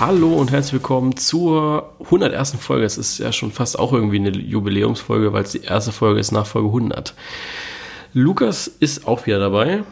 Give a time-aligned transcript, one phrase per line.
[0.00, 2.54] Hallo und herzlich willkommen zur 101.
[2.60, 2.84] Folge.
[2.84, 6.30] Es ist ja schon fast auch irgendwie eine Jubiläumsfolge, weil es die erste Folge ist
[6.30, 7.14] nach Folge 100.
[8.12, 9.82] Lukas ist auch wieder dabei.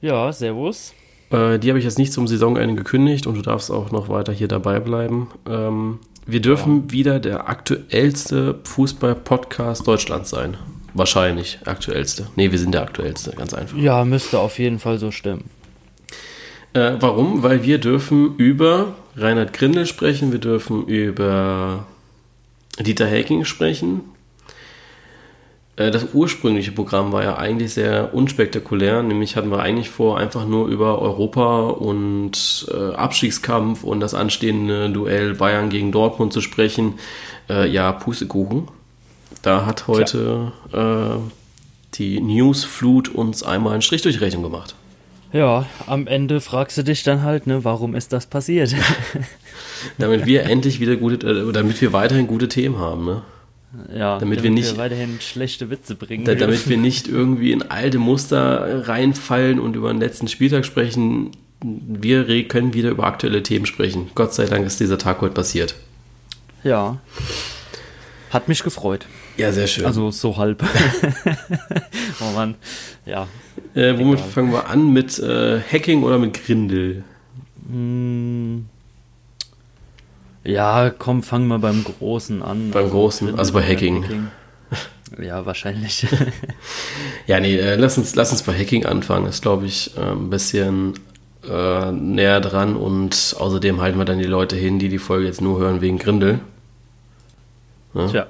[0.00, 0.94] Ja, servus.
[1.30, 4.32] Äh, die habe ich jetzt nicht zum Saisonende gekündigt und du darfst auch noch weiter
[4.32, 5.28] hier dabei bleiben.
[5.46, 6.92] Ähm, wir dürfen ja.
[6.92, 10.56] wieder der aktuellste Fußball-Podcast Deutschlands sein.
[10.94, 12.26] Wahrscheinlich aktuellste.
[12.36, 13.76] Nee, wir sind der aktuellste, ganz einfach.
[13.76, 15.44] Ja, müsste auf jeden Fall so stimmen.
[16.72, 17.42] Äh, warum?
[17.42, 21.86] Weil wir dürfen über Reinhard Grindel sprechen, wir dürfen über
[22.78, 24.02] Dieter Hecking sprechen.
[25.76, 30.46] Äh, das ursprüngliche Programm war ja eigentlich sehr unspektakulär, nämlich hatten wir eigentlich vor, einfach
[30.46, 36.94] nur über Europa und äh, Abstiegskampf und das anstehende Duell Bayern gegen Dortmund zu sprechen.
[37.48, 38.68] Äh, ja, Pustekuchen.
[39.42, 41.18] Da hat heute äh,
[41.94, 44.74] die Newsflut uns einmal einen Strich durch die Rechnung gemacht.
[45.32, 48.74] Ja, am Ende fragst du dich dann halt, ne, warum ist das passiert?
[49.98, 53.22] damit wir endlich wieder gute, äh, damit wir weiterhin gute Themen haben, ne?
[53.94, 56.24] Ja, damit, damit wir nicht wir weiterhin schlechte Witze bringen.
[56.24, 61.30] Da, damit wir nicht irgendwie in alte Muster reinfallen und über den letzten Spieltag sprechen.
[61.62, 64.10] Wir können wieder über aktuelle Themen sprechen.
[64.16, 65.76] Gott sei Dank ist dieser Tag heute passiert.
[66.64, 66.98] Ja.
[68.30, 69.06] Hat mich gefreut.
[69.36, 69.86] Ja, sehr schön.
[69.86, 70.62] Also so halb.
[72.20, 72.56] oh Mann,
[73.06, 73.26] ja.
[73.74, 74.30] Äh, womit egal.
[74.30, 74.92] fangen wir an?
[74.92, 77.04] Mit äh, Hacking oder mit Grindel?
[77.68, 78.66] Hm.
[80.42, 82.70] Ja, komm, fangen wir beim Großen an.
[82.70, 84.02] Beim also Großen, Grindel also bei Hacking.
[84.02, 84.28] Hacking.
[85.20, 86.06] Ja, wahrscheinlich.
[87.26, 89.26] ja, nee, äh, lass, uns, lass uns bei Hacking anfangen.
[89.26, 90.94] Das ist, glaube ich, äh, ein bisschen
[91.48, 95.40] äh, näher dran und außerdem halten wir dann die Leute hin, die die Folge jetzt
[95.40, 96.40] nur hören wegen Grindel.
[97.94, 98.08] Ne?
[98.10, 98.26] Tja.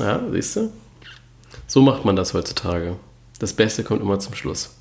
[0.00, 0.72] Ja, siehst du?
[1.66, 2.96] So macht man das heutzutage.
[3.38, 4.74] Das Beste kommt immer zum Schluss.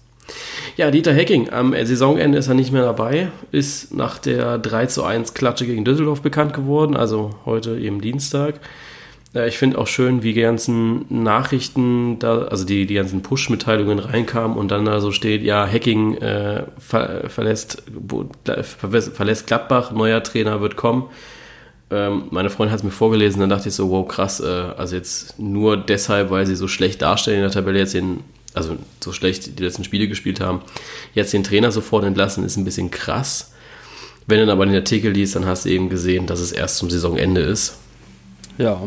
[0.78, 5.03] Ja, Dieter Hecking, am Saisonende ist er nicht mehr dabei, ist nach der 3 zu
[5.03, 8.59] 1 Klatsche gegen Düsseldorf bekannt geworden, also heute eben Dienstag.
[9.47, 14.58] Ich finde auch schön, wie die ganzen Nachrichten, da, also die, die ganzen Push-Mitteilungen reinkamen
[14.58, 17.84] und dann da so steht, ja, Hacking äh, ver, verlässt,
[18.44, 21.03] verlässt Gladbach, neuer Trainer wird kommen.
[21.91, 24.95] Ähm, meine Freundin hat es mir vorgelesen, dann dachte ich so, wow, krass, äh, also
[24.95, 28.19] jetzt nur deshalb, weil sie so schlecht darstellen in der Tabelle, jetzt den,
[28.53, 30.61] also so schlecht die letzten Spiele gespielt haben,
[31.16, 33.53] jetzt den Trainer sofort entlassen, ist ein bisschen krass.
[34.28, 36.78] Wenn du dann aber den Artikel liest, dann hast du eben gesehen, dass es erst
[36.78, 37.78] zum Saisonende ist.
[38.59, 38.79] Ja.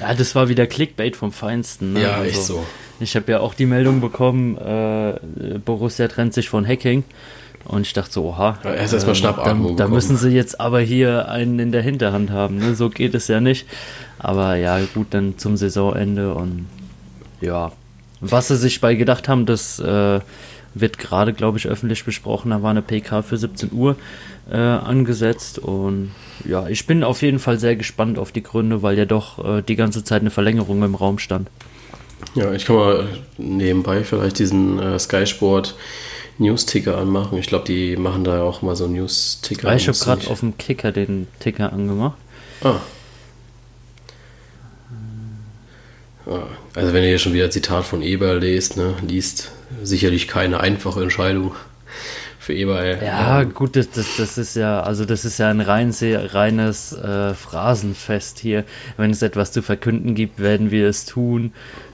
[0.00, 1.94] Ja, das war wieder Clickbait vom Feinsten.
[1.94, 2.02] Ne?
[2.02, 2.66] Ja, also, echt so.
[3.00, 5.18] Ich habe ja auch die Meldung bekommen, äh,
[5.64, 7.04] Borussia trennt sich von Hacking.
[7.64, 8.58] Und ich dachte so, oha.
[8.64, 9.76] Ja, erst erstmal äh, Schnappatmung.
[9.76, 12.58] Da, da müssen sie jetzt aber hier einen in der Hinterhand haben.
[12.58, 12.74] Ne?
[12.74, 13.66] So geht es ja nicht.
[14.18, 16.66] Aber ja, gut, dann zum Saisonende und
[17.40, 17.72] ja.
[18.20, 20.20] Was sie sich bei gedacht haben, das äh,
[20.74, 22.50] wird gerade, glaube ich, öffentlich besprochen.
[22.50, 23.96] Da war eine PK für 17 Uhr
[24.50, 25.58] äh, angesetzt.
[25.58, 26.12] Und
[26.44, 29.62] ja, ich bin auf jeden Fall sehr gespannt auf die Gründe, weil ja doch äh,
[29.62, 31.48] die ganze Zeit eine Verlängerung im Raum stand.
[32.34, 35.76] Ja, ich kann mal nebenbei vielleicht diesen äh, Sky Sport
[36.40, 37.38] News-Ticker anmachen.
[37.38, 39.68] Ich glaube, die machen da auch mal so News-Ticker.
[39.68, 42.18] Ah, ich habe gerade auf dem Kicker den Ticker angemacht.
[42.62, 42.76] Ah.
[46.26, 46.46] ah.
[46.74, 49.50] Also wenn ihr hier schon wieder Zitat von Eber lest, ne, liest,
[49.82, 51.54] sicherlich keine einfache Entscheidung
[52.38, 53.02] für Eber.
[53.02, 57.34] Ja, gut, das, das, das ist ja, also das ist ja ein rein, reines äh,
[57.34, 58.64] Phrasenfest hier.
[58.96, 61.52] Wenn es etwas zu verkünden gibt, werden wir es tun.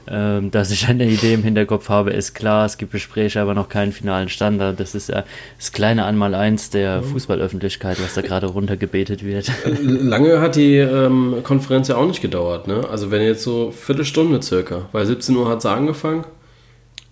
[0.08, 2.64] Ähm, dass ich eine Idee im Hinterkopf habe, ist klar.
[2.64, 4.78] Es gibt Gespräche, aber noch keinen finalen Standard.
[4.78, 5.24] Das ist ja
[5.58, 9.50] das kleine Einmaleins der Fußballöffentlichkeit, was da gerade runtergebetet wird.
[9.82, 12.88] Lange hat die ähm, Konferenz ja auch nicht gedauert, ne?
[12.88, 16.24] Also wenn jetzt so Viertelstunde circa, weil 17 Uhr hat sie angefangen.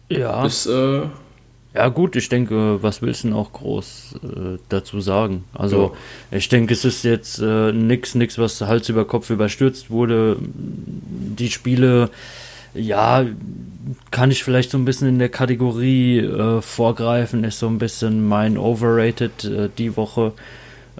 [0.08, 0.42] Ja.
[0.42, 1.02] Bis, äh,
[1.74, 5.42] ja gut, ich denke, was willst du denn auch groß äh, dazu sagen?
[5.52, 5.92] Also
[6.30, 6.38] ja.
[6.38, 10.36] ich denke, es ist jetzt äh, nichts, nix, was Hals über Kopf überstürzt wurde.
[10.40, 12.10] Die Spiele
[12.74, 13.24] ja,
[14.10, 18.26] kann ich vielleicht so ein bisschen in der Kategorie äh, vorgreifen, ist so ein bisschen
[18.26, 20.32] mein Overrated äh, die Woche,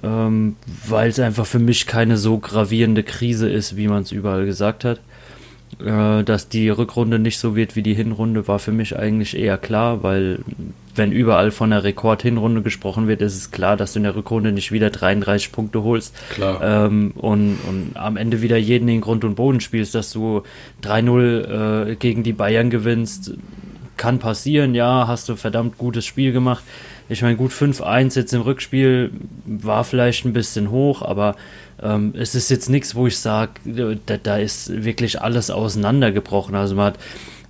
[0.03, 0.57] ähm,
[0.87, 4.85] weil es einfach für mich keine so gravierende Krise ist, wie man es überall gesagt
[4.85, 5.01] hat.
[5.79, 10.03] Dass die Rückrunde nicht so wird wie die Hinrunde, war für mich eigentlich eher klar,
[10.03, 10.41] weil
[10.95, 14.53] wenn überall von einer Rekord-Hinrunde gesprochen wird, ist es klar, dass du in der Rückrunde
[14.53, 16.61] nicht wieder 33 Punkte holst klar.
[16.63, 20.43] Ähm, und, und am Ende wieder jeden in Grund und Boden spielst, dass du
[20.83, 23.35] 3-0 äh, gegen die Bayern gewinnst.
[23.97, 26.65] Kann passieren, ja, hast du verdammt gutes Spiel gemacht.
[27.09, 29.13] Ich meine, gut 5-1 jetzt im Rückspiel
[29.45, 31.37] war vielleicht ein bisschen hoch, aber
[31.83, 33.53] ähm, es ist jetzt nichts, wo ich sage,
[34.07, 36.55] da, da, ist wirklich alles auseinandergebrochen.
[36.55, 36.99] Also man hat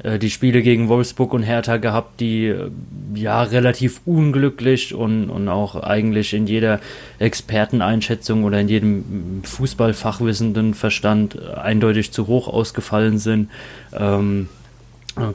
[0.03, 2.71] äh, die Spiele gegen Wolfsburg und Hertha gehabt, die äh,
[3.15, 6.81] ja relativ unglücklich und, und auch eigentlich in jeder
[7.19, 13.50] Experteneinschätzung oder in jedem Fußballfachwissenden Verstand eindeutig zu hoch ausgefallen sind.
[13.93, 14.49] Ähm,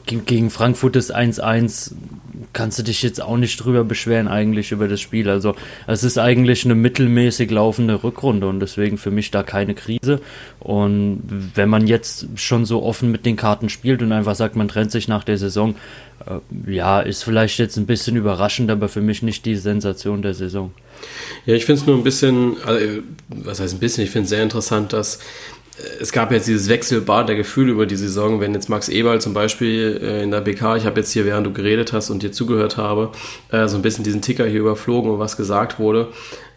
[0.06, 1.92] gegen Frankfurt ist 1-1
[2.52, 5.28] kannst du dich jetzt auch nicht drüber beschweren eigentlich über das Spiel.
[5.28, 5.54] Also
[5.86, 10.20] es ist eigentlich eine mittelmäßig laufende Rückrunde und deswegen für mich da keine Krise.
[10.58, 11.22] Und
[11.54, 14.90] wenn man jetzt schon so offen mit den Karten spielt und einfach sagt, man trennt
[14.90, 15.76] sich nach der Saison,
[16.26, 20.34] äh, ja, ist vielleicht jetzt ein bisschen überraschend, aber für mich nicht die Sensation der
[20.34, 20.72] Saison.
[21.46, 24.30] Ja, ich finde es nur ein bisschen, also, was heißt ein bisschen, ich finde es
[24.30, 25.20] sehr interessant, dass
[26.00, 29.34] es gab jetzt dieses Wechselbad der Gefühle über die Saison, wenn jetzt Max Eberl zum
[29.34, 32.32] Beispiel äh, in der BK, ich habe jetzt hier, während du geredet hast und dir
[32.32, 33.10] zugehört habe,
[33.50, 36.08] äh, so ein bisschen diesen Ticker hier überflogen und was gesagt wurde.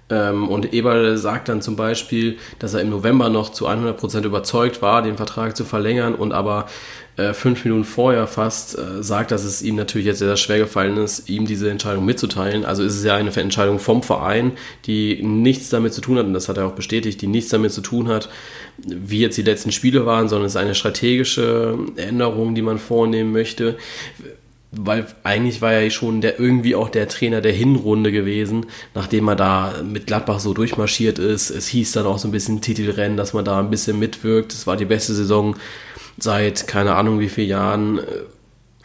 [0.09, 4.81] Ähm, und Eberl sagt dann zum Beispiel, dass er im November noch zu 100% überzeugt
[4.81, 6.67] war, den Vertrag zu verlängern und aber
[7.15, 10.97] äh, fünf Minuten vorher fast äh, sagt, dass es ihm natürlich jetzt sehr schwer gefallen
[10.97, 12.65] ist, ihm diese Entscheidung mitzuteilen.
[12.65, 14.53] Also ist es ja eine Entscheidung vom Verein,
[14.85, 17.71] die nichts damit zu tun hat, und das hat er auch bestätigt, die nichts damit
[17.71, 18.29] zu tun hat,
[18.77, 23.31] wie jetzt die letzten Spiele waren, sondern es ist eine strategische Änderung, die man vornehmen
[23.31, 23.77] möchte
[24.75, 28.65] weil eigentlich war er schon der irgendwie auch der Trainer der Hinrunde gewesen,
[28.95, 31.49] nachdem er da mit Gladbach so durchmarschiert ist.
[31.49, 34.53] Es hieß dann auch so ein bisschen Titelrennen, dass man da ein bisschen mitwirkt.
[34.53, 35.55] Es war die beste Saison
[36.17, 37.99] seit keine Ahnung wie vielen Jahren.
[37.99, 38.01] Äh,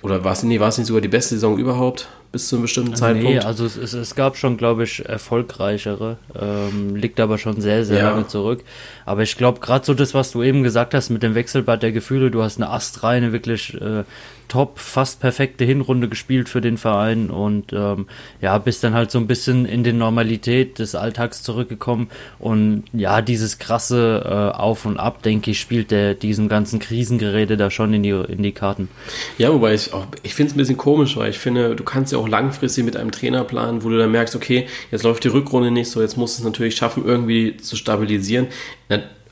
[0.02, 2.08] oder war es, nee, war es nicht sogar die beste Saison überhaupt?
[2.30, 3.28] bis zu einem bestimmten Zeitpunkt?
[3.28, 6.18] Nee, also es, es, es gab schon, glaube ich, erfolgreichere.
[6.38, 8.10] Ähm, liegt aber schon sehr, sehr ja.
[8.10, 8.64] lange zurück.
[9.06, 11.92] Aber ich glaube, gerade so das, was du eben gesagt hast mit dem Wechselbad der
[11.92, 14.04] Gefühle, du hast eine astreine, wirklich äh,
[14.48, 18.06] top, fast perfekte Hinrunde gespielt für den Verein und ähm,
[18.40, 22.08] ja, bist dann halt so ein bisschen in die Normalität des Alltags zurückgekommen
[22.38, 27.56] und ja, dieses krasse äh, Auf und Ab, denke ich, spielt der diesem ganzen Krisengerede
[27.56, 28.88] da schon in die, in die Karten.
[29.36, 32.12] Ja, wobei ich auch, ich finde es ein bisschen komisch, weil ich finde, du kannst
[32.12, 35.28] ja auch langfristig mit einem Trainer planen, wo du dann merkst, okay, jetzt läuft die
[35.28, 38.48] Rückrunde nicht so, jetzt musst du es natürlich schaffen, irgendwie zu stabilisieren.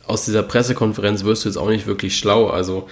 [0.06, 2.86] Aus dieser Pressekonferenz wirst du jetzt auch nicht wirklich schlau, also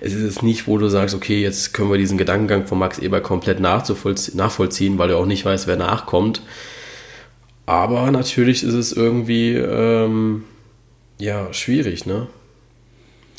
[0.00, 3.20] es ist nicht, wo du sagst, okay, jetzt können wir diesen Gedankengang von Max Eber
[3.20, 6.42] komplett nachvollziehen, weil er auch nicht weiß, wer nachkommt.
[7.66, 10.44] Aber natürlich ist es irgendwie ähm,
[11.18, 12.28] ja schwierig, ne?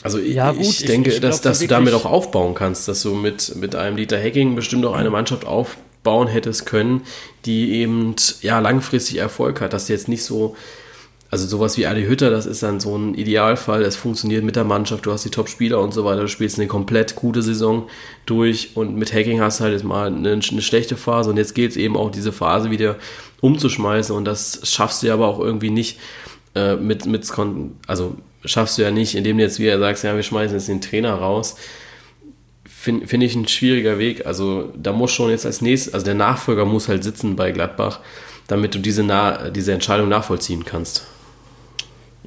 [0.03, 2.87] Also ich, ja, gut, ich denke, ich, ich dass, dass du damit auch aufbauen kannst,
[2.87, 7.01] dass du mit, mit einem Dieter Hacking bestimmt auch eine Mannschaft aufbauen hättest können,
[7.45, 10.55] die eben ja langfristig Erfolg hat, dass du jetzt nicht so
[11.31, 13.83] also sowas wie Adi Hütter, das ist dann so ein Idealfall.
[13.83, 16.67] Es funktioniert mit der Mannschaft, du hast die Top-Spieler und so weiter, du spielst eine
[16.67, 17.87] komplett gute Saison
[18.25, 21.53] durch und mit Hacking hast du halt jetzt mal eine, eine schlechte Phase und jetzt
[21.53, 22.95] geht es eben auch diese Phase wieder
[23.41, 25.99] umzuschmeißen und das schaffst du aber auch irgendwie nicht
[26.55, 27.31] äh, mit, mit,
[27.85, 30.81] also schaffst du ja nicht, indem du jetzt wieder sagst, ja, wir schmeißen jetzt den
[30.81, 31.57] Trainer raus.
[32.65, 34.25] Finde find ich ein schwieriger Weg.
[34.25, 37.99] Also da muss schon jetzt als nächstes, also der Nachfolger muss halt sitzen bei Gladbach,
[38.47, 39.05] damit du diese,
[39.53, 41.05] diese Entscheidung nachvollziehen kannst.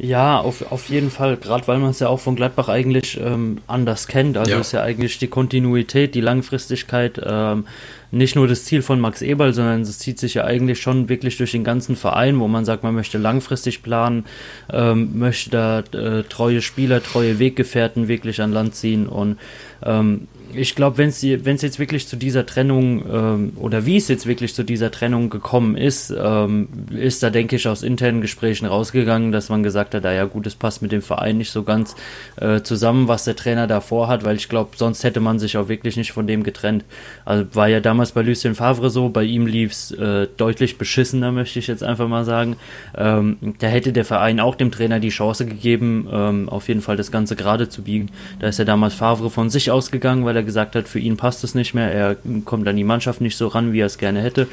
[0.02, 3.58] Ja, auf, auf jeden Fall, gerade weil man es ja auch von Gladbach eigentlich ähm,
[3.68, 4.36] anders kennt.
[4.36, 4.58] Also ja.
[4.58, 7.66] ist ja eigentlich die Kontinuität, die Langfristigkeit ähm,
[8.10, 11.36] nicht nur das Ziel von Max Eberl, sondern es zieht sich ja eigentlich schon wirklich
[11.36, 14.24] durch den ganzen Verein, wo man sagt, man möchte langfristig planen,
[14.72, 19.38] ähm, möchte da äh, treue Spieler, treue Weggefährten wirklich an Land ziehen und
[19.84, 21.22] ähm, ich glaube, wenn es
[21.62, 25.76] jetzt wirklich zu dieser Trennung ähm, oder wie es jetzt wirklich zu dieser Trennung gekommen
[25.76, 30.12] ist, ähm, ist da, denke ich, aus internen Gesprächen rausgegangen, dass man gesagt hat, ah
[30.12, 31.96] ja gut, es passt mit dem Verein nicht so ganz
[32.36, 35.68] äh, zusammen, was der Trainer da vorhat, weil ich glaube, sonst hätte man sich auch
[35.68, 36.84] wirklich nicht von dem getrennt.
[37.24, 41.32] Also war ja damals bei Lucien Favre so, bei ihm lief es äh, deutlich beschissener,
[41.32, 42.56] möchte ich jetzt einfach mal sagen.
[42.96, 46.96] Ähm, da hätte der Verein auch dem Trainer die Chance gegeben, ähm, auf jeden Fall
[46.96, 48.10] das Ganze gerade zu biegen.
[48.38, 51.16] Da ist ja damals Favre von sich ausgegangen, weil er er gesagt hat, für ihn
[51.16, 53.98] passt es nicht mehr, er kommt an die Mannschaft nicht so ran, wie er es
[53.98, 54.46] gerne hätte.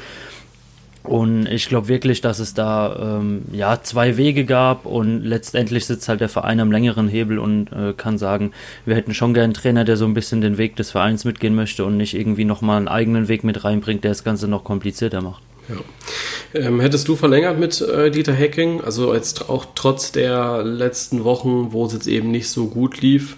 [1.02, 6.08] Und ich glaube wirklich, dass es da ähm, ja zwei Wege gab und letztendlich sitzt
[6.08, 8.52] halt der Verein am längeren Hebel und äh, kann sagen,
[8.84, 11.54] wir hätten schon gern einen Trainer, der so ein bisschen den Weg des Vereins mitgehen
[11.54, 15.22] möchte und nicht irgendwie nochmal einen eigenen Weg mit reinbringt, der das Ganze noch komplizierter
[15.22, 15.42] macht.
[15.70, 16.60] Ja.
[16.60, 21.68] Ähm, hättest du verlängert mit äh, Dieter Hecking, also jetzt auch trotz der letzten Wochen,
[21.70, 23.36] wo es jetzt eben nicht so gut lief?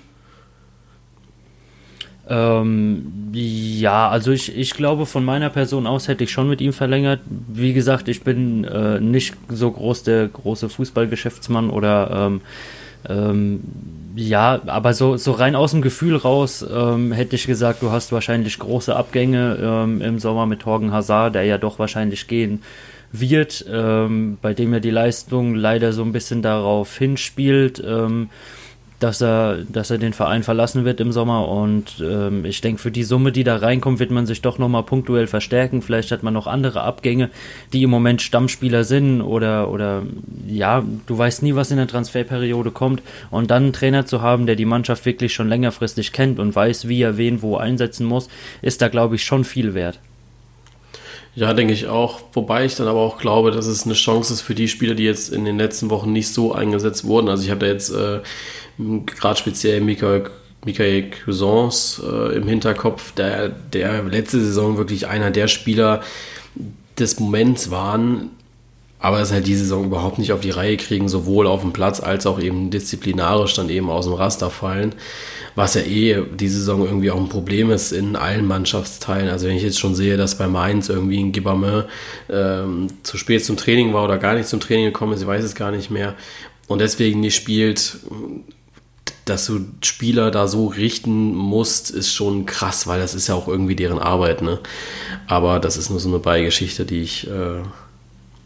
[2.32, 6.72] Ähm, ja, also ich, ich glaube, von meiner Person aus hätte ich schon mit ihm
[6.72, 7.20] verlängert.
[7.28, 12.40] Wie gesagt, ich bin äh, nicht so groß der große Fußballgeschäftsmann oder ähm,
[13.06, 13.60] ähm,
[14.16, 18.12] ja, aber so, so rein aus dem Gefühl raus ähm, hätte ich gesagt, du hast
[18.12, 22.62] wahrscheinlich große Abgänge ähm, im Sommer mit Torgen Hazard, der ja doch wahrscheinlich gehen
[23.10, 27.82] wird, ähm, bei dem ja die Leistung leider so ein bisschen darauf hinspielt
[29.02, 31.48] dass er, dass er den Verein verlassen wird im Sommer.
[31.48, 34.84] Und ähm, ich denke, für die Summe, die da reinkommt, wird man sich doch nochmal
[34.84, 35.82] punktuell verstärken.
[35.82, 37.30] Vielleicht hat man noch andere Abgänge,
[37.72, 40.02] die im Moment Stammspieler sind oder, oder
[40.46, 43.02] ja, du weißt nie, was in der Transferperiode kommt.
[43.30, 46.88] Und dann einen Trainer zu haben, der die Mannschaft wirklich schon längerfristig kennt und weiß,
[46.88, 48.28] wie er wen wo einsetzen muss,
[48.60, 49.98] ist da, glaube ich, schon viel wert.
[51.34, 52.20] Ja, denke ich auch.
[52.34, 55.04] Wobei ich dann aber auch glaube, dass es eine Chance ist für die Spieler, die
[55.04, 57.30] jetzt in den letzten Wochen nicht so eingesetzt wurden.
[57.30, 58.20] Also ich habe da jetzt äh,
[58.78, 60.30] gerade speziell Michael,
[60.64, 66.02] Michael Cousins äh, im Hinterkopf, der, der letzte Saison wirklich einer der Spieler
[66.98, 68.30] des Moments waren,
[68.98, 72.00] aber es halt diese Saison überhaupt nicht auf die Reihe kriegen, sowohl auf dem Platz
[72.00, 74.94] als auch eben disziplinarisch dann eben aus dem Raster fallen
[75.54, 79.28] was ja eh diese Saison irgendwie auch ein Problem ist in allen Mannschaftsteilen.
[79.28, 81.88] Also wenn ich jetzt schon sehe, dass bei Mainz irgendwie ein Gibame
[82.30, 85.44] ähm, zu spät zum Training war oder gar nicht zum Training gekommen ist, ich weiß
[85.44, 86.14] es gar nicht mehr,
[86.68, 87.98] und deswegen nicht spielt,
[89.24, 93.46] dass du Spieler da so richten musst, ist schon krass, weil das ist ja auch
[93.46, 94.58] irgendwie deren Arbeit, ne?
[95.26, 97.62] Aber das ist nur so eine Beigeschichte, die ich äh,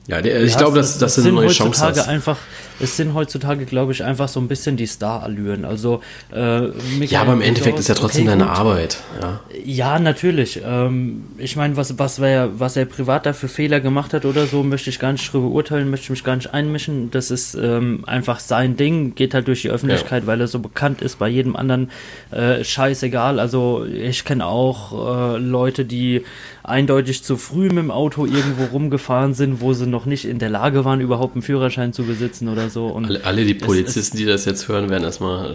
[0.09, 1.99] ja, der, ich glaube, das, das, sind neue Chancen.
[2.01, 2.37] Einfach,
[2.81, 5.65] es sind heutzutage, glaube ich, einfach so ein bisschen die Star-Allüren.
[5.65, 6.03] Also,
[6.35, 6.69] äh,
[7.05, 8.59] ja, aber im Endeffekt ist ja trotzdem okay, deine gut.
[8.59, 8.99] Arbeit.
[9.21, 10.61] Ja, ja natürlich.
[10.65, 14.47] Ähm, ich meine, was, was, er, was er privat da für Fehler gemacht hat oder
[14.47, 17.11] so, möchte ich gar nicht drüber urteilen, möchte mich gar nicht einmischen.
[17.11, 20.27] Das ist ähm, einfach sein Ding, geht halt durch die Öffentlichkeit, ja.
[20.27, 21.91] weil er so bekannt ist, bei jedem anderen
[22.31, 23.41] äh, scheißegal.
[23.41, 26.25] Also, ich kenne auch äh, Leute, die
[26.67, 30.51] eindeutig zu früh mit dem Auto irgendwo rumgefahren sind, wo sie noch nicht in der
[30.51, 32.89] Lage waren, überhaupt einen Führerschein zu besitzen oder so.
[32.89, 35.55] Und alle, alle die Polizisten, es, die das jetzt hören, werden erstmal äh,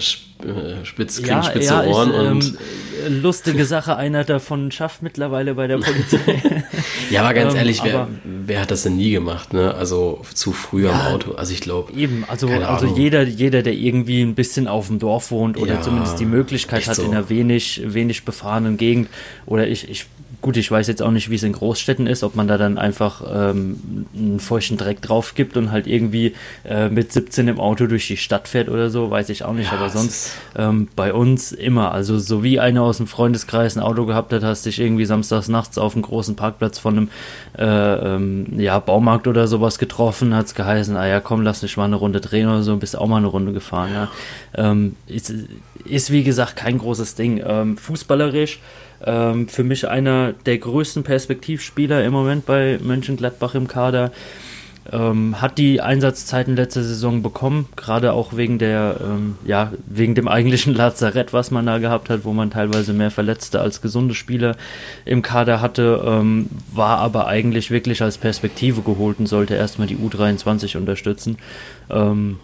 [0.86, 2.10] spitz, ja, spitze ja, Ohren.
[2.10, 2.58] Ich, und
[3.08, 6.42] ähm, lustige Sache, einer davon schafft mittlerweile bei der Polizei.
[7.10, 9.52] ja, aber ganz ähm, ehrlich, wer, wer, hat das denn nie gemacht?
[9.52, 9.74] Ne?
[9.74, 11.34] Also zu früh ja, am Auto.
[11.34, 11.92] Also ich glaube.
[11.94, 16.20] Eben, also, also jeder, jeder, der irgendwie ein bisschen auf dem Dorf wohnt oder zumindest
[16.22, 17.04] die Möglichkeit hat, so.
[17.04, 19.10] in einer wenig, wenig befahrenen Gegend
[19.46, 20.06] oder ich, ich
[20.42, 22.80] Gut, ich weiß jetzt auch nicht, wie es in Großstädten ist, ob man da dann
[22.80, 26.34] einfach ähm, einen feuchten Dreck drauf gibt und halt irgendwie
[26.66, 29.72] äh, mit 17 im Auto durch die Stadt fährt oder so, weiß ich auch nicht.
[29.72, 31.92] Ja, Aber sonst ähm, bei uns immer.
[31.92, 35.48] Also so wie einer aus dem Freundeskreis ein Auto gehabt hat, hast dich irgendwie samstags
[35.48, 37.10] nachts auf einem großen Parkplatz von einem
[37.60, 41.78] äh, ähm, ja, Baumarkt oder sowas getroffen, hat es geheißen, ah ja komm, lass mich
[41.78, 43.92] mal eine Runde drehen oder so, bist auch mal eine Runde gefahren.
[43.94, 44.12] Ja.
[44.56, 45.32] Ähm, ist,
[45.86, 47.44] ist wie gesagt kein großes Ding.
[47.46, 48.60] Ähm, fußballerisch
[49.06, 54.12] ähm, für mich einer der größten Perspektivspieler im Moment bei Mönchengladbach im Kader.
[54.92, 60.28] Ähm, hat die Einsatzzeiten letzte Saison bekommen, gerade auch wegen der, ähm, ja, wegen dem
[60.28, 64.56] eigentlichen Lazarett, was man da gehabt hat, wo man teilweise mehr Verletzte als gesunde Spieler
[65.06, 69.98] im Kader hatte, ähm, war aber eigentlich wirklich als Perspektive geholt und sollte erstmal die
[69.98, 71.38] U23 unterstützen.
[71.92, 72.38] Ähm,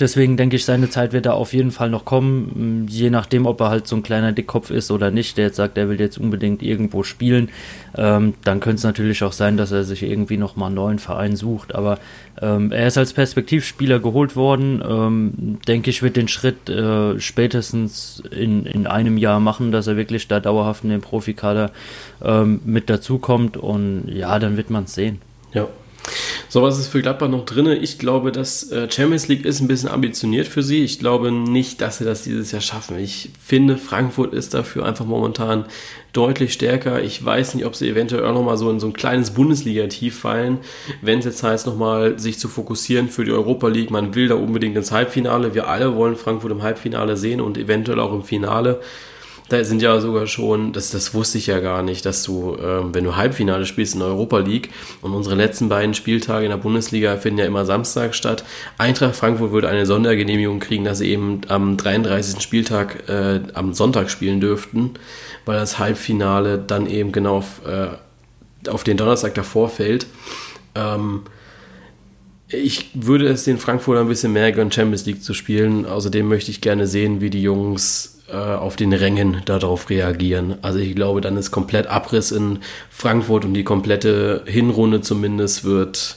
[0.00, 3.60] Deswegen denke ich, seine Zeit wird da auf jeden Fall noch kommen, je nachdem, ob
[3.60, 6.16] er halt so ein kleiner Dickkopf ist oder nicht, der jetzt sagt, er will jetzt
[6.16, 7.50] unbedingt irgendwo spielen.
[7.94, 11.36] Ähm, dann könnte es natürlich auch sein, dass er sich irgendwie nochmal einen neuen Verein
[11.36, 11.74] sucht.
[11.74, 11.98] Aber
[12.40, 14.82] ähm, er ist als Perspektivspieler geholt worden.
[14.88, 19.98] Ähm, denke ich, wird den Schritt äh, spätestens in, in einem Jahr machen, dass er
[19.98, 21.70] wirklich da dauerhaft in den Profikader
[22.22, 23.58] ähm, mit dazukommt.
[23.58, 25.20] Und ja, dann wird man es sehen.
[25.52, 25.68] Ja.
[26.54, 27.66] So, was ist für Gladbach noch drin?
[27.66, 30.84] Ich glaube, dass äh, Champions League ist ein bisschen ambitioniert für sie.
[30.84, 32.96] Ich glaube nicht, dass sie das dieses Jahr schaffen.
[32.96, 35.64] Ich finde, Frankfurt ist dafür einfach momentan
[36.12, 37.02] deutlich stärker.
[37.02, 40.58] Ich weiß nicht, ob sie eventuell auch nochmal so in so ein kleines Bundesliga-Tief fallen,
[41.02, 43.90] wenn es jetzt heißt, nochmal sich zu fokussieren für die Europa League.
[43.90, 45.54] Man will da unbedingt ins Halbfinale.
[45.54, 48.80] Wir alle wollen Frankfurt im Halbfinale sehen und eventuell auch im Finale.
[49.48, 52.94] Da sind ja sogar schon, das, das wusste ich ja gar nicht, dass du, ähm,
[52.94, 54.70] wenn du Halbfinale spielst in der Europa League
[55.02, 58.42] und unsere letzten beiden Spieltage in der Bundesliga finden ja immer Samstag statt.
[58.78, 62.40] Eintracht Frankfurt würde eine Sondergenehmigung kriegen, dass sie eben am 33.
[62.40, 64.92] Spieltag äh, am Sonntag spielen dürften,
[65.44, 70.06] weil das Halbfinale dann eben genau auf, äh, auf den Donnerstag davor fällt.
[70.74, 71.24] Ähm,
[72.54, 75.86] ich würde es den Frankfurter ein bisschen mehr gönnen, Champions League zu spielen.
[75.86, 80.56] Außerdem möchte ich gerne sehen, wie die Jungs äh, auf den Rängen darauf reagieren.
[80.62, 86.16] Also ich glaube, dann ist komplett Abriss in Frankfurt und die komplette Hinrunde zumindest wird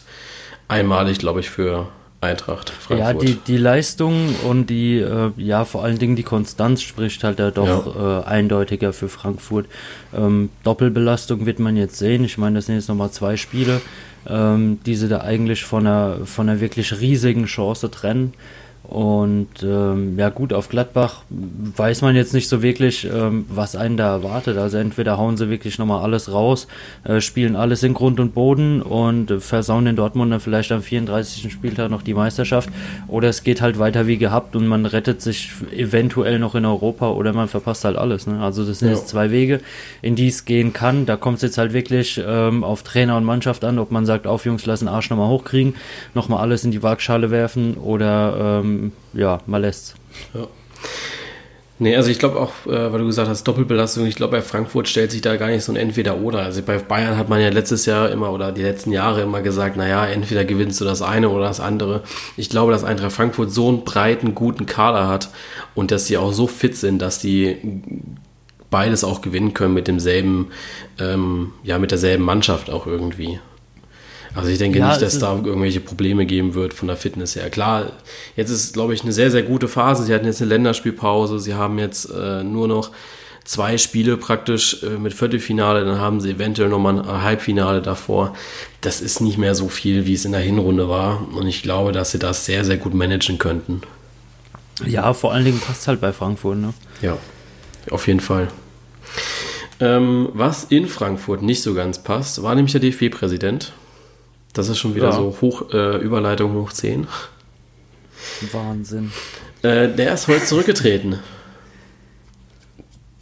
[0.67, 1.87] einmalig, glaube ich, für
[2.19, 2.99] Eintracht Frankfurt.
[2.99, 7.37] Ja, die, die Leistung und die, äh, ja, vor allen Dingen die Konstanz spricht halt
[7.37, 8.21] da doch ja.
[8.21, 9.67] äh, eindeutiger für Frankfurt.
[10.15, 12.23] Ähm, Doppelbelastung wird man jetzt sehen.
[12.23, 13.81] Ich meine, das sind jetzt nochmal zwei Spiele,
[14.29, 18.33] ähm, die sie da eigentlich von einer, von einer wirklich riesigen Chance trennen.
[18.87, 23.97] Und ähm, ja gut, auf Gladbach weiß man jetzt nicht so wirklich, ähm, was einen
[23.97, 24.57] da erwartet.
[24.57, 26.67] Also entweder hauen sie wirklich nochmal alles raus,
[27.03, 31.51] äh, spielen alles in Grund und Boden und äh, versauen den Dortmunder vielleicht am 34.
[31.51, 32.69] Spieltag noch die Meisterschaft.
[33.09, 37.09] Oder es geht halt weiter wie gehabt und man rettet sich eventuell noch in Europa
[37.09, 38.25] oder man verpasst halt alles.
[38.25, 38.39] Ne?
[38.39, 38.95] Also das sind ja.
[38.95, 39.59] jetzt zwei Wege,
[40.01, 41.05] in die es gehen kann.
[41.05, 44.27] Da kommt es jetzt halt wirklich ähm, auf Trainer und Mannschaft an, ob man sagt,
[44.27, 45.75] auf Jungs, lassen Arsch nochmal hochkriegen,
[46.13, 48.76] nochmal alles in die Waagschale werfen oder ähm,
[49.13, 49.95] ja, mal lässt.
[50.33, 50.47] Ja.
[51.79, 54.87] Nee, also ich glaube auch, äh, weil du gesagt hast, Doppelbelastung, ich glaube, bei Frankfurt
[54.87, 56.39] stellt sich da gar nicht so ein Entweder-Oder.
[56.39, 59.77] Also bei Bayern hat man ja letztes Jahr immer oder die letzten Jahre immer gesagt,
[59.77, 62.01] naja, entweder gewinnst du das eine oder das andere.
[62.35, 65.29] Ich glaube, dass Eintracht Frankfurt so einen breiten, guten Kader hat
[65.75, 67.57] und dass sie auch so fit sind, dass die
[68.71, 70.47] beides auch gewinnen können mit demselben,
[70.99, 73.39] ähm, ja, mit derselben Mannschaft auch irgendwie.
[74.37, 77.35] Also ich denke ja, nicht, dass es da irgendwelche Probleme geben wird von der Fitness
[77.35, 77.49] her.
[77.49, 77.91] Klar,
[78.35, 80.03] jetzt ist, glaube ich, eine sehr, sehr gute Phase.
[80.03, 81.39] Sie hatten jetzt eine Länderspielpause.
[81.39, 82.91] Sie haben jetzt äh, nur noch
[83.43, 85.85] zwei Spiele praktisch äh, mit Viertelfinale.
[85.85, 88.35] Dann haben sie eventuell nochmal ein Halbfinale davor.
[88.81, 91.27] Das ist nicht mehr so viel, wie es in der Hinrunde war.
[91.33, 93.81] Und ich glaube, dass sie das sehr, sehr gut managen könnten.
[94.85, 96.57] Ja, vor allen Dingen passt halt bei Frankfurt.
[96.57, 96.73] Ne?
[97.01, 97.17] Ja,
[97.89, 98.49] auf jeden Fall.
[99.79, 103.73] Ähm, was in Frankfurt nicht so ganz passt, war nämlich der DFB-Präsident.
[104.57, 105.11] Das ist schon wieder ja.
[105.11, 107.07] so hoch, äh, Überleitung hoch 10.
[108.51, 109.11] Wahnsinn.
[109.61, 111.19] Äh, der ist heute zurückgetreten.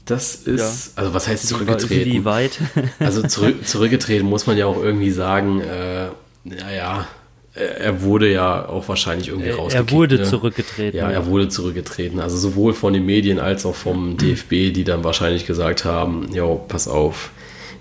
[0.06, 1.02] Das ist, ja.
[1.02, 2.14] also was heißt zurückgetreten?
[2.14, 2.60] Wie weit?
[3.00, 6.08] also zurück, zurückgetreten muss man ja auch irgendwie sagen, äh,
[6.46, 7.08] naja,
[7.54, 9.92] er wurde ja auch wahrscheinlich irgendwie rausgekickt.
[9.92, 10.24] Er wurde ne?
[10.24, 10.98] zurückgetreten.
[10.98, 12.20] Ja, er wurde zurückgetreten.
[12.20, 16.64] Also sowohl von den Medien als auch vom DFB, die dann wahrscheinlich gesagt haben, jo,
[16.68, 17.32] pass auf,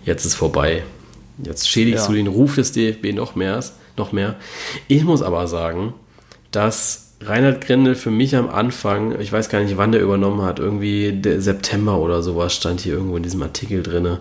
[0.04, 0.82] jetzt ist vorbei.
[1.38, 2.10] Jetzt schädigst ja.
[2.10, 3.62] du den Ruf des DFB noch mehr,
[3.96, 4.36] noch mehr.
[4.88, 5.94] Ich muss aber sagen,
[6.50, 10.58] dass Reinhard Grindel für mich am Anfang, ich weiß gar nicht, wann der übernommen hat,
[10.58, 14.18] irgendwie September oder sowas stand hier irgendwo in diesem Artikel drin.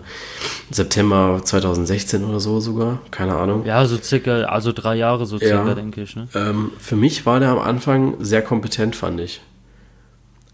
[0.70, 3.66] September 2016 oder so sogar, keine Ahnung.
[3.66, 6.16] Ja, so circa, also drei Jahre so circa, ja, denke ich.
[6.16, 6.28] Ne?
[6.34, 9.40] Ähm, für mich war der am Anfang sehr kompetent, fand ich.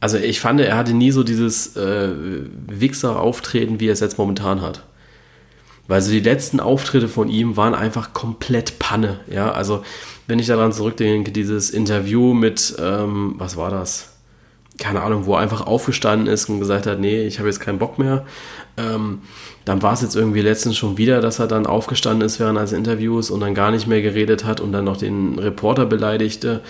[0.01, 2.09] Also ich fand, er hatte nie so dieses äh,
[2.69, 4.83] Wichser-Auftreten, wie er es jetzt momentan hat.
[5.91, 9.19] Weil so die letzten Auftritte von ihm waren einfach komplett Panne.
[9.29, 9.83] Ja, also
[10.29, 14.17] wenn ich daran zurückdenke, dieses Interview mit, ähm, was war das?
[14.79, 17.81] Keine Ahnung, wo er einfach aufgestanden ist und gesagt hat, nee, ich habe jetzt keinen
[17.81, 18.25] Bock mehr.
[18.77, 19.23] Ähm,
[19.65, 22.71] dann war es jetzt irgendwie letztens schon wieder, dass er dann aufgestanden ist während eines
[22.71, 26.61] Interviews und dann gar nicht mehr geredet hat und dann noch den Reporter beleidigte.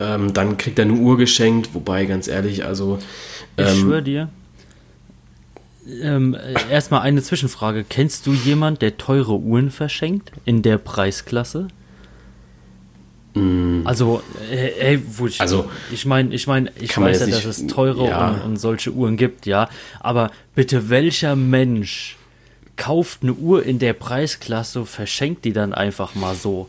[0.00, 2.98] Ähm, dann kriegt er eine Uhr geschenkt, wobei ganz ehrlich, also.
[3.58, 4.28] ich ähm, schwöre dir,
[5.86, 6.36] ähm,
[6.70, 7.84] erstmal eine Zwischenfrage.
[7.88, 11.68] Kennst du jemand, der teure Uhren verschenkt in der Preisklasse?
[13.34, 13.82] Mm.
[13.84, 17.66] Also, äh, ey, wo ich, also, ich meine, ich meine, ich weiß ja, dass es
[17.66, 18.28] teure ja.
[18.28, 19.68] und, und, solche Uhren gibt, ja.
[20.00, 22.16] Aber bitte, welcher Mensch
[22.76, 26.68] kauft eine Uhr in der Preisklasse, und verschenkt die dann einfach mal so,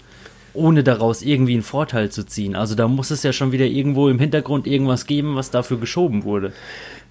[0.53, 2.55] ohne daraus irgendwie einen Vorteil zu ziehen?
[2.55, 6.23] Also, da muss es ja schon wieder irgendwo im Hintergrund irgendwas geben, was dafür geschoben
[6.23, 6.53] wurde.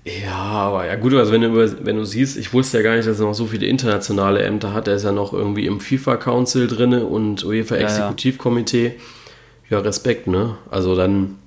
[0.05, 3.07] Ja, aber ja gut, also wenn du, wenn du siehst, ich wusste ja gar nicht,
[3.07, 4.89] dass er noch so viele internationale Ämter hat.
[4.89, 8.87] Er ist ja noch irgendwie im FIFA Council drin und UEFA Exekutivkomitee.
[8.87, 8.93] Ja,
[9.71, 9.79] ja.
[9.79, 10.57] ja, Respekt, ne?
[10.71, 11.39] Also dann,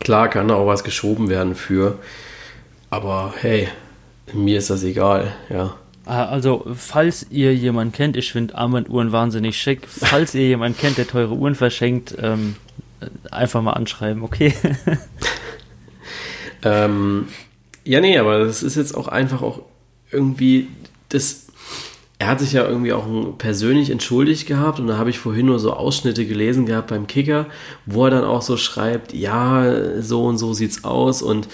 [0.00, 1.98] klar kann da auch was geschoben werden für.
[2.90, 3.68] Aber hey,
[4.32, 5.76] mir ist das egal, ja.
[6.06, 9.86] Ah, also, falls ihr jemanden kennt, ich finde Armbanduhren wahnsinnig schick.
[9.86, 12.56] Falls ihr jemanden kennt, der teure Uhren verschenkt, ähm,
[13.30, 14.52] einfach mal anschreiben, okay?
[16.64, 17.28] ähm,
[17.84, 19.62] ja, nee, aber das ist jetzt auch einfach auch
[20.10, 20.68] irgendwie
[21.08, 21.46] das.
[22.18, 23.06] Er hat sich ja irgendwie auch
[23.38, 27.46] persönlich entschuldigt gehabt und da habe ich vorhin nur so Ausschnitte gelesen gehabt beim Kicker,
[27.86, 31.48] wo er dann auch so schreibt, ja, so und so sieht's aus und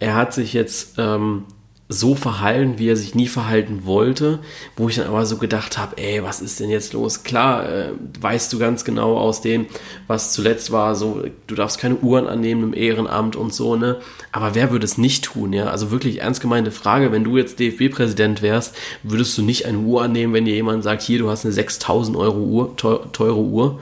[0.00, 1.44] er hat sich jetzt ähm,
[1.92, 4.38] so verhalten, wie er sich nie verhalten wollte,
[4.76, 7.24] wo ich dann aber so gedacht habe, ey, was ist denn jetzt los?
[7.24, 7.88] Klar, äh,
[8.20, 9.66] weißt du ganz genau aus dem,
[10.06, 13.96] was zuletzt war, so, du darfst keine Uhren annehmen im Ehrenamt und so, ne?
[14.30, 15.64] Aber wer würde es nicht tun, ja?
[15.64, 20.04] Also wirklich ernst gemeinte Frage, wenn du jetzt DFB-Präsident wärst, würdest du nicht eine Uhr
[20.04, 23.80] annehmen, wenn dir jemand sagt, hier, du hast eine 6000 Euro Uhr, teure Uhr?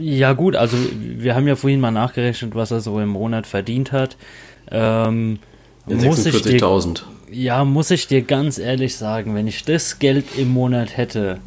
[0.00, 3.92] Ja gut, also wir haben ja vorhin mal nachgerechnet, was er so im Monat verdient
[3.92, 4.16] hat.
[4.70, 5.38] Ähm,
[5.86, 7.02] ja, 46.000.
[7.30, 11.38] Ja, muss ich dir ganz ehrlich sagen, wenn ich das Geld im Monat hätte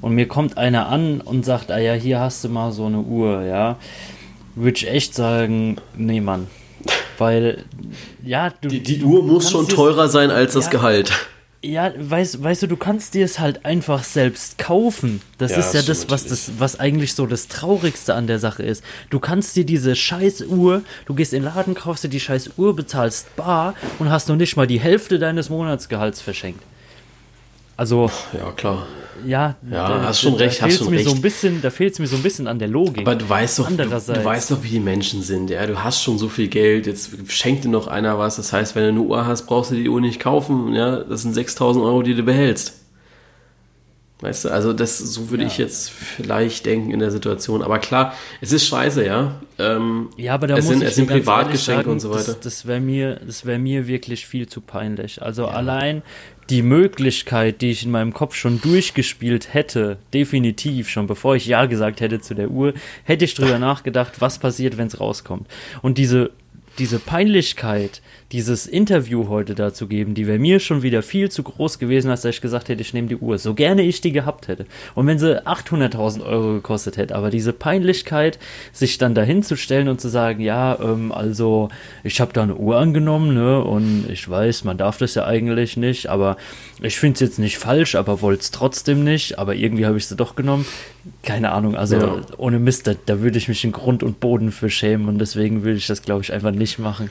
[0.00, 3.00] und mir kommt einer an und sagt, ah ja, hier hast du mal so eine
[3.00, 3.76] Uhr, ja,
[4.54, 6.46] würde ich echt sagen, nee, Mann.
[7.18, 7.64] Weil,
[8.24, 8.68] ja, du.
[8.68, 11.12] Die, die Uhr muss schon teurer sein als das ja, Gehalt.
[11.64, 15.22] Ja, weißt, weißt du, du kannst dir es halt einfach selbst kaufen.
[15.38, 18.62] Das ja, ist ja das, was das, was eigentlich so das Traurigste an der Sache
[18.62, 18.84] ist.
[19.08, 22.50] Du kannst dir diese scheiß Uhr, du gehst in den Laden, kaufst dir die scheiß
[22.58, 26.62] Uhr, bezahlst bar und hast noch nicht mal die Hälfte deines Monatsgehalts verschenkt.
[27.76, 28.10] Also.
[28.32, 28.86] Ja, klar.
[29.26, 31.08] Ja, ja da, hast schon da, recht, da hast schon mir recht.
[31.08, 33.06] So ein bisschen, da fehlt es mir so ein bisschen an der Logik.
[33.06, 35.50] Aber du weißt doch, du, du, weißt doch, wie die Menschen sind.
[35.50, 38.36] Ja, du hast schon so viel Geld, jetzt schenkt dir noch einer was.
[38.36, 40.74] Das heißt, wenn du eine Uhr hast, brauchst du die Uhr nicht kaufen.
[40.74, 42.74] Ja, das sind 6000 Euro, die du behältst.
[44.20, 45.48] Weißt du, also das, so würde ja.
[45.48, 47.62] ich jetzt vielleicht denken in der Situation.
[47.62, 49.40] Aber klar, es ist scheiße, ja.
[49.58, 52.32] Ähm, ja, aber da es muss sind, ich es sind Privatgeschenke und so weiter.
[52.32, 55.20] Das, das wäre mir, das mir wirklich viel zu peinlich.
[55.20, 55.48] Also ja.
[55.48, 56.02] allein
[56.50, 61.66] die Möglichkeit, die ich in meinem Kopf schon durchgespielt hätte, definitiv schon bevor ich Ja
[61.66, 62.74] gesagt hätte zu der Uhr,
[63.04, 65.48] hätte ich drüber nachgedacht, was passiert, wenn es rauskommt.
[65.82, 66.30] Und diese,
[66.78, 71.78] diese Peinlichkeit, dieses Interview heute dazu geben, die wäre mir schon wieder viel zu groß
[71.78, 74.48] gewesen, als dass ich gesagt hätte, ich nehme die Uhr, so gerne ich die gehabt
[74.48, 74.66] hätte.
[74.94, 78.38] Und wenn sie 800.000 Euro gekostet hätte, aber diese Peinlichkeit,
[78.72, 81.68] sich dann dahin zu stellen und zu sagen, ja, ähm, also
[82.02, 85.76] ich habe da eine Uhr angenommen, ne, und ich weiß, man darf das ja eigentlich
[85.76, 86.36] nicht, aber
[86.80, 90.06] ich finde es jetzt nicht falsch, aber wollte es trotzdem nicht, aber irgendwie habe ich
[90.06, 90.66] sie doch genommen.
[91.22, 92.20] Keine Ahnung, also ja.
[92.38, 95.62] ohne Mist, da, da würde ich mich in Grund und Boden für schämen und deswegen
[95.62, 97.10] würde ich das, glaube ich, einfach nicht machen.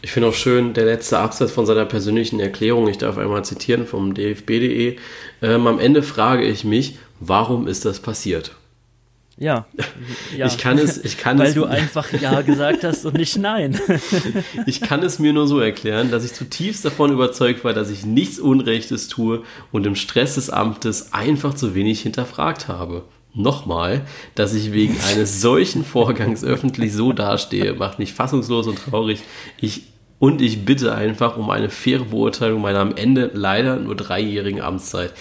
[0.00, 3.86] Ich finde auch schön, der letzte Absatz von seiner persönlichen Erklärung, ich darf einmal zitieren
[3.86, 4.96] vom dfb.de.
[5.42, 8.54] Ähm, am Ende frage ich mich, warum ist das passiert?
[9.36, 9.66] Ja,
[10.36, 10.46] ja.
[10.46, 13.80] Ich kann es, ich kann Weil es, du einfach Ja gesagt hast und nicht Nein.
[14.66, 18.04] ich kann es mir nur so erklären, dass ich zutiefst davon überzeugt war, dass ich
[18.04, 24.02] nichts Unrechtes tue und im Stress des Amtes einfach zu wenig hinterfragt habe nochmal,
[24.34, 29.22] dass ich wegen eines solchen Vorgangs öffentlich so dastehe, macht mich fassungslos und traurig.
[29.60, 29.84] Ich,
[30.18, 35.12] und ich bitte einfach um eine faire Beurteilung meiner am Ende leider nur dreijährigen Amtszeit.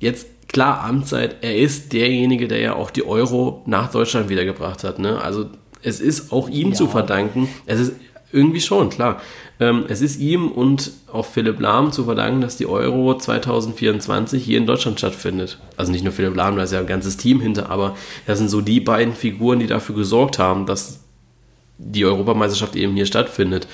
[0.00, 4.98] Jetzt klar, Amtszeit, er ist derjenige, der ja auch die Euro nach Deutschland wiedergebracht hat.
[4.98, 5.20] Ne?
[5.20, 5.46] Also
[5.82, 6.74] es ist auch ihm ja.
[6.74, 7.48] zu verdanken.
[7.66, 7.92] Es ist
[8.32, 9.20] irgendwie schon, klar.
[9.58, 14.58] Ähm, es ist ihm und auch Philipp Lahm zu verdanken, dass die Euro 2024 hier
[14.58, 15.58] in Deutschland stattfindet.
[15.76, 18.48] Also nicht nur Philipp Lahm, da ist ja ein ganzes Team hinter, aber das sind
[18.48, 21.00] so die beiden Figuren, die dafür gesorgt haben, dass
[21.78, 23.66] die Europameisterschaft eben hier stattfindet.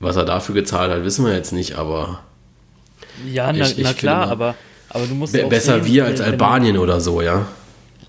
[0.00, 2.20] Was er dafür gezahlt hat, wissen wir jetzt nicht, aber.
[3.26, 4.54] Ja, na, ich, ich na klar, finde, aber,
[4.90, 5.32] aber du musst.
[5.32, 7.46] Be besser sehen, wir als Albanien oder so, ja.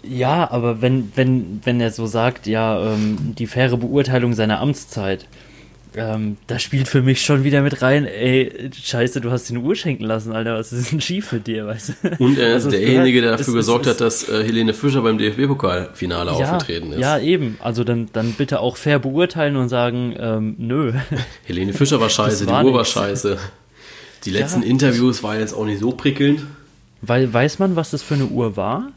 [0.03, 5.25] Ja, aber wenn, wenn, wenn er so sagt, ja, ähm, die faire Beurteilung seiner Amtszeit,
[5.95, 9.63] ähm, da spielt für mich schon wieder mit rein, ey, scheiße, du hast dir eine
[9.65, 12.23] Uhr schenken lassen, Alter, was ist denn schief mit dir, weißt du?
[12.23, 15.01] Und er ist also derjenige, der dafür ist, gesorgt ist, hat, dass äh, Helene Fischer
[15.01, 16.99] beim DFB-Pokalfinale ja, aufgetreten ist.
[16.99, 17.57] Ja, eben.
[17.59, 20.93] Also dann, dann bitte auch fair beurteilen und sagen, ähm, nö.
[21.45, 22.95] Helene Fischer war scheiße, war die Uhr nix.
[22.95, 23.37] war scheiße.
[24.25, 24.67] Die letzten ja.
[24.67, 26.41] Interviews waren jetzt auch nicht so prickelnd.
[27.01, 28.91] Weil, weiß man, was das für eine Uhr war?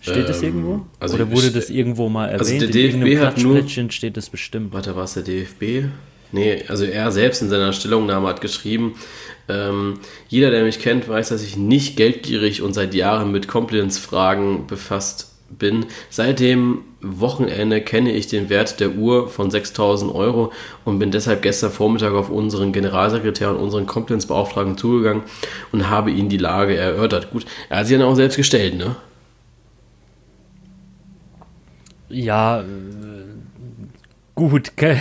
[0.00, 0.86] Steht ähm, das irgendwo?
[0.98, 2.62] Also Oder wurde das irgendwo mal erwähnt?
[2.62, 3.62] Also der DFB hat nur...
[3.68, 4.72] steht das bestimmt.
[4.72, 5.86] Warte, war es der DFB?
[6.34, 8.96] Nee, also er selbst in seiner Stellungnahme hat geschrieben,
[9.48, 14.66] ähm, jeder, der mich kennt, weiß, dass ich nicht geldgierig und seit Jahren mit Compliance-Fragen
[14.66, 15.86] befasst bin.
[16.10, 20.50] Seit dem Wochenende kenne ich den Wert der Uhr von 6000 Euro
[20.84, 25.22] und bin deshalb gestern Vormittag auf unseren Generalsekretär und unseren Compliance-Beauftragten zugegangen
[25.70, 27.30] und habe ihnen die Lage erörtert.
[27.30, 28.96] Gut, er hat sie dann auch selbst gestellt, ne?
[32.08, 32.64] Ja,
[34.34, 34.96] gut, kann,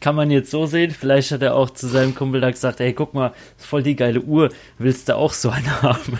[0.00, 0.90] kann, man jetzt so sehen.
[0.90, 3.96] Vielleicht hat er auch zu seinem Kumpel da gesagt, hey, guck mal, ist voll die
[3.96, 6.18] geile Uhr, willst du auch so eine haben?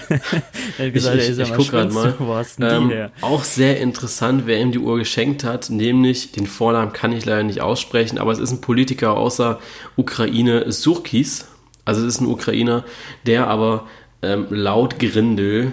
[0.79, 2.15] er hat gesagt, ich, ich, ich guck gerade mal.
[2.61, 7.25] Ähm, auch sehr interessant, wer ihm die Uhr geschenkt hat, nämlich den Vornamen kann ich
[7.25, 9.61] leider nicht aussprechen, aber es ist ein Politiker außer
[9.97, 11.47] Ukraine, Surkis.
[11.85, 12.85] Also es ist ein Ukrainer,
[13.27, 13.89] der aber
[14.23, 15.73] ähm, laut Grindel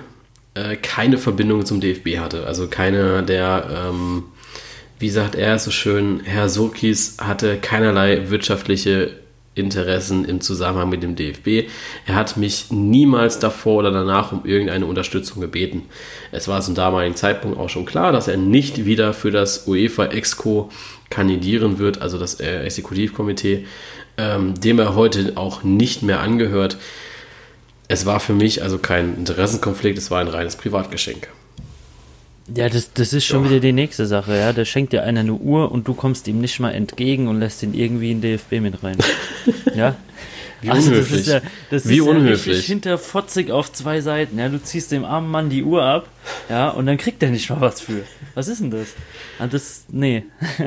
[0.53, 2.47] äh, keine Verbindung zum DFB hatte.
[2.47, 4.23] Also keine der ähm,
[4.99, 9.11] wie sagt er so schön, Herr Surkis hatte keinerlei wirtschaftliche
[9.53, 11.69] Interessen im Zusammenhang mit dem DFB.
[12.05, 15.83] Er hat mich niemals davor oder danach um irgendeine Unterstützung gebeten.
[16.31, 20.05] Es war zum damaligen Zeitpunkt auch schon klar, dass er nicht wieder für das UEFA
[20.07, 20.69] Exco
[21.09, 23.65] kandidieren wird, also das äh, Exekutivkomitee,
[24.17, 26.77] ähm, dem er heute auch nicht mehr angehört.
[27.87, 31.29] Es war für mich also kein Interessenkonflikt, es war ein reines Privatgeschenk.
[32.55, 33.49] Ja, das, das ist schon ja.
[33.49, 34.53] wieder die nächste Sache, ja.
[34.53, 37.61] Der schenkt dir einer eine Uhr und du kommst ihm nicht mal entgegen und lässt
[37.63, 38.97] ihn irgendwie in DFB mit rein.
[39.75, 39.95] ja.
[40.61, 41.25] Wie also unhöflich.
[41.25, 42.57] Das ist ja, das Wie ist unhöflich.
[42.57, 44.39] Ja hinterfotzig auf zwei Seiten.
[44.39, 46.07] Ja, du ziehst dem armen Mann die Uhr ab,
[46.49, 48.03] ja, und dann kriegt er nicht mal was für.
[48.33, 48.89] Was ist denn das?
[49.39, 50.23] Ah, das, nee.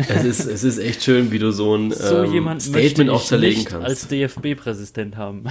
[0.09, 3.65] Es ist, es ist echt schön, wie du so ein so ähm, Statement auch zerlegen
[3.65, 3.87] kannst.
[3.87, 5.45] Als DFB-Präsident haben.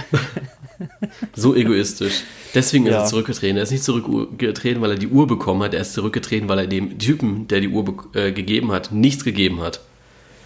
[1.34, 2.22] so egoistisch.
[2.54, 3.00] Deswegen ist ja.
[3.00, 3.56] er zurückgetreten.
[3.56, 5.74] Er ist nicht zurückgetreten, weil er die Uhr bekommen hat.
[5.74, 9.60] Er ist zurückgetreten, weil er dem Typen, der die Uhr äh, gegeben hat, nichts gegeben
[9.60, 9.80] hat.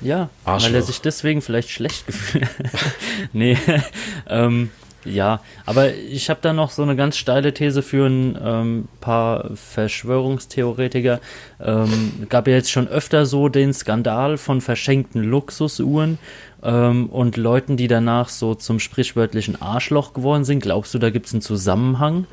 [0.00, 0.68] Ja, Arschloch.
[0.68, 2.66] weil er sich deswegen vielleicht schlecht gefühlt hat.
[3.32, 3.56] nee,
[4.28, 4.70] ähm,
[5.04, 9.50] ja, aber ich habe da noch so eine ganz steile These für ein ähm, paar
[9.54, 11.20] Verschwörungstheoretiker.
[11.62, 16.18] Ähm, gab ja jetzt schon öfter so den Skandal von verschenkten Luxusuhren
[16.62, 20.62] ähm, und Leuten, die danach so zum sprichwörtlichen Arschloch geworden sind.
[20.62, 22.26] Glaubst du, da gibt es einen Zusammenhang,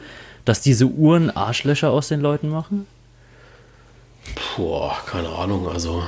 [0.45, 2.87] dass diese Uhren Arschlöcher aus den Leuten machen?
[4.55, 5.67] Boah, keine Ahnung.
[5.67, 6.03] Also,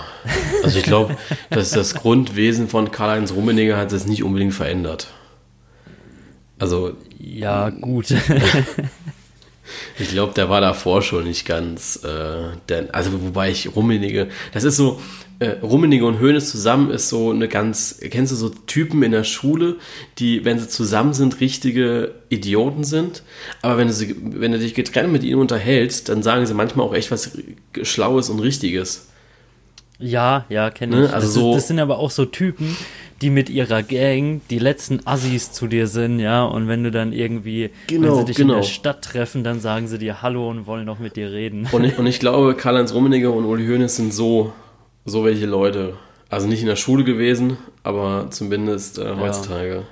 [0.63, 1.17] also ich glaube,
[1.49, 5.07] dass das Grundwesen von Karl-Heinz Rummenigge hat es nicht unbedingt verändert.
[6.59, 6.93] Also.
[7.17, 8.11] Ja, gut.
[9.99, 12.03] ich glaube, der war davor schon nicht ganz.
[12.03, 14.29] Äh, denn, also, wobei ich Rummenigge.
[14.53, 15.01] Das ist so.
[15.43, 17.99] Äh, Rummenigge und Hoeneß zusammen ist so eine ganz.
[18.09, 19.75] Kennst du so Typen in der Schule,
[20.17, 23.23] die, wenn sie zusammen sind, richtige Idioten sind?
[23.61, 26.87] Aber wenn du, sie, wenn du dich getrennt mit ihnen unterhältst, dann sagen sie manchmal
[26.87, 27.37] auch echt was
[27.81, 29.09] Schlaues und Richtiges.
[29.99, 31.05] Ja, ja, kenne ne?
[31.05, 31.13] ich.
[31.13, 32.77] Also das, so, ist, das sind aber auch so Typen,
[33.21, 37.11] die mit ihrer Gang die letzten Assis zu dir sind, ja, und wenn du dann
[37.13, 38.53] irgendwie, genau, wenn sie dich genau.
[38.53, 41.67] in der Stadt treffen, dann sagen sie dir Hallo und wollen noch mit dir reden.
[41.71, 44.51] Und ich, und ich glaube, Karl-Heinz Rummenigge und Uli Hoeneß sind so,
[45.05, 45.95] so welche Leute.
[46.29, 49.75] Also nicht in der Schule gewesen, aber zumindest äh, heutzutage.
[49.75, 49.83] Ja.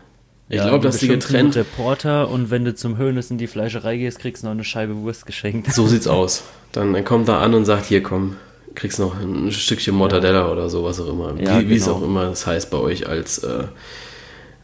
[0.50, 1.56] Ich ja, glaube, dass die getrennt.
[1.56, 4.98] Reporter und wenn du zum Hönes in die Fleischerei gehst, kriegst du noch eine Scheibe
[4.98, 5.72] Wurst geschenkt.
[5.72, 6.44] So sieht's aus.
[6.74, 8.36] Dann, dann kommt er an und sagt: Hier, komm,
[8.76, 10.52] kriegst noch ein Stückchen Mortadella ja.
[10.52, 11.40] oder so, was auch immer.
[11.40, 11.76] Ja, wie, genau.
[11.76, 13.66] es auch immer das heißt bei euch als, äh,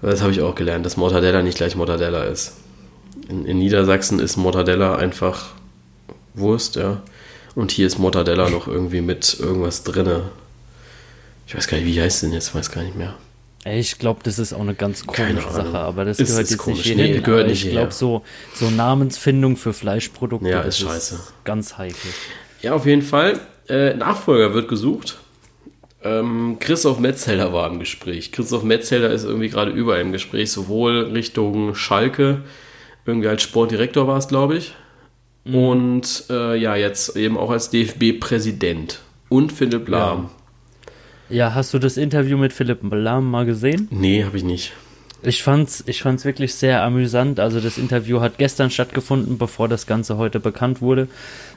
[0.02, 2.58] das habe ich auch gelernt, dass Mortadella nicht gleich Mortadella ist.
[3.30, 5.48] In, in, Niedersachsen ist Mortadella einfach
[6.34, 7.02] Wurst, ja.
[7.58, 10.30] Und hier ist Mortadella noch irgendwie mit irgendwas drinne.
[11.48, 13.16] Ich weiß gar nicht, wie heißt denn jetzt, weiß gar nicht mehr.
[13.66, 16.60] Ich glaube, das ist auch eine ganz komische Sache, aber das ist, gehört ist jetzt
[16.60, 16.86] komisch.
[16.86, 17.16] nicht hierhin.
[17.16, 18.22] Nee, gehört nicht ich glaube, so,
[18.54, 21.16] so Namensfindung für Fleischprodukte ja, ist, scheiße.
[21.16, 22.12] Ist ganz heikel.
[22.62, 23.40] Ja, auf jeden Fall.
[23.68, 25.18] Äh, Nachfolger wird gesucht.
[26.04, 28.32] Ähm, Christoph Metzelder war im Gespräch.
[28.32, 32.44] Christoph Metzelder ist irgendwie gerade überall im Gespräch, sowohl Richtung Schalke,
[33.08, 34.76] irgendwie als Sportdirektor war es, glaube ich.
[35.48, 35.56] Mhm.
[35.56, 39.00] Und äh, ja, jetzt eben auch als DFB-Präsident.
[39.30, 40.30] Und Philipp Lahm.
[41.30, 41.36] Ja.
[41.36, 41.56] ja.
[41.56, 43.88] hast du das Interview mit Philipp Lahm mal gesehen?
[43.92, 44.74] Nee, habe ich nicht.
[45.24, 47.40] Ich fand's, ich fand's wirklich sehr amüsant.
[47.40, 51.08] Also das Interview hat gestern stattgefunden, bevor das Ganze heute bekannt wurde.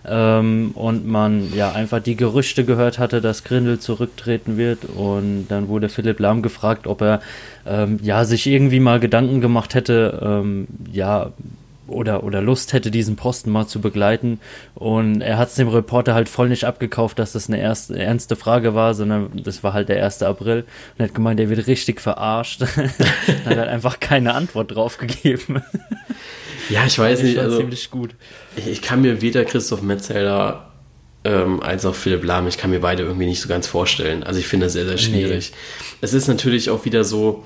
[0.07, 4.87] Ähm, und man ja einfach die Gerüchte gehört hatte, dass Grindel zurücktreten wird.
[4.87, 7.21] Und dann wurde Philipp Lahm gefragt, ob er
[7.67, 11.31] ähm, ja sich irgendwie mal Gedanken gemacht hätte, ähm, ja,
[11.91, 14.41] oder, oder Lust hätte, diesen Posten mal zu begleiten.
[14.75, 18.37] Und er hat es dem Reporter halt voll nicht abgekauft, dass das eine erste, ernste
[18.37, 20.23] Frage war, sondern das war halt der 1.
[20.23, 20.61] April.
[20.61, 22.61] Und er hat gemeint, er wird richtig verarscht.
[22.77, 25.63] hat halt einfach keine Antwort drauf gegeben.
[26.69, 27.39] Ja, ich weiß nicht.
[27.39, 28.15] Also, ziemlich gut.
[28.57, 30.71] Ich, ich, kann mir weder Christoph Metzelder
[31.25, 34.23] ähm, als auch Philipp Lahm, ich kann mir beide irgendwie nicht so ganz vorstellen.
[34.23, 35.51] Also ich finde das sehr, sehr schwierig.
[35.51, 35.97] Nee.
[36.01, 37.45] Es ist natürlich auch wieder so,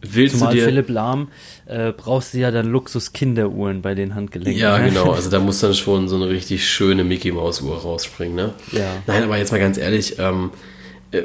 [0.00, 0.64] willst Zumal du dir...
[0.64, 1.28] Philipp Lahm
[1.66, 4.60] äh, brauchst du ja dann Luxus-Kinderuhren bei den Handgelenken.
[4.60, 4.88] Ja, ne?
[4.88, 5.12] genau.
[5.12, 8.54] Also da muss dann schon so eine richtig schöne Mickey-Maus-Uhr rausspringen, ne?
[8.72, 8.90] Ja.
[9.06, 10.50] Nein, aber jetzt mal ganz ehrlich, ähm,
[11.12, 11.22] äh,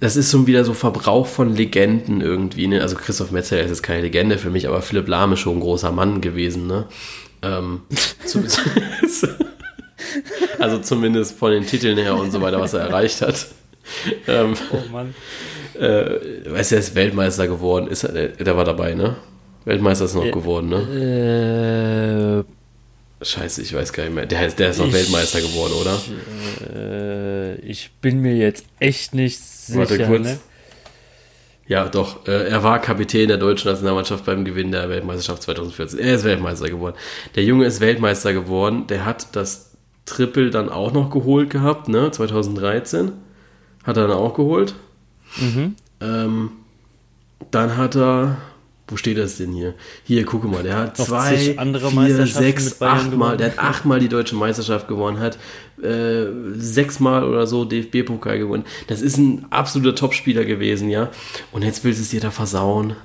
[0.00, 2.82] das ist schon wieder so Verbrauch von Legenden irgendwie, ne?
[2.82, 5.60] Also Christoph Metzer ist jetzt keine Legende für mich, aber Philipp Lahm ist schon ein
[5.60, 6.86] großer Mann gewesen, ne?
[7.40, 7.80] Ähm,
[8.26, 8.44] zu,
[10.58, 13.46] also zumindest von den Titeln her und so weiter, was er erreicht hat.
[14.28, 15.14] Ähm, oh Mann.
[15.74, 19.16] Äh, weißt du, er ist Weltmeister geworden, ist, er, der war dabei, ne?
[19.64, 22.44] Weltmeister ist noch äh, geworden, ne?
[23.20, 24.26] Äh, Scheiße, ich weiß gar nicht mehr.
[24.26, 26.00] Der, der ist noch ich, Weltmeister geworden, oder?
[26.74, 29.78] Äh, ich bin mir jetzt echt nicht sicher.
[29.78, 30.24] Warte kurz.
[30.24, 30.38] Ne?
[31.68, 32.26] Ja, doch.
[32.26, 35.98] Äh, er war Kapitän der deutschen Nationalmannschaft beim Gewinn der Weltmeisterschaft 2014.
[36.00, 36.96] Er ist Weltmeister geworden.
[37.36, 38.86] Der Junge ist Weltmeister geworden.
[38.88, 39.70] Der hat das
[40.04, 42.10] Triple dann auch noch geholt gehabt, ne?
[42.10, 43.12] 2013.
[43.84, 44.74] Hat er dann auch geholt.
[45.36, 45.76] Mhm.
[46.00, 46.50] Ähm,
[47.50, 48.38] dann hat er
[48.92, 49.72] wo steht das denn hier?
[50.04, 54.36] Hier, gucke mal, der hat zwei, andere vier, sechs, achtmal, der hat achtmal die deutsche
[54.36, 55.38] Meisterschaft gewonnen, hat
[55.82, 58.64] äh, sechsmal oder so DFB-Pokal gewonnen.
[58.88, 61.10] Das ist ein absoluter Topspieler gewesen, ja.
[61.52, 62.96] Und jetzt willst du es dir da versauen.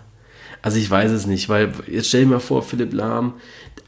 [0.61, 3.35] Also ich weiß es nicht, weil jetzt stell dir mal vor, Philipp Lahm,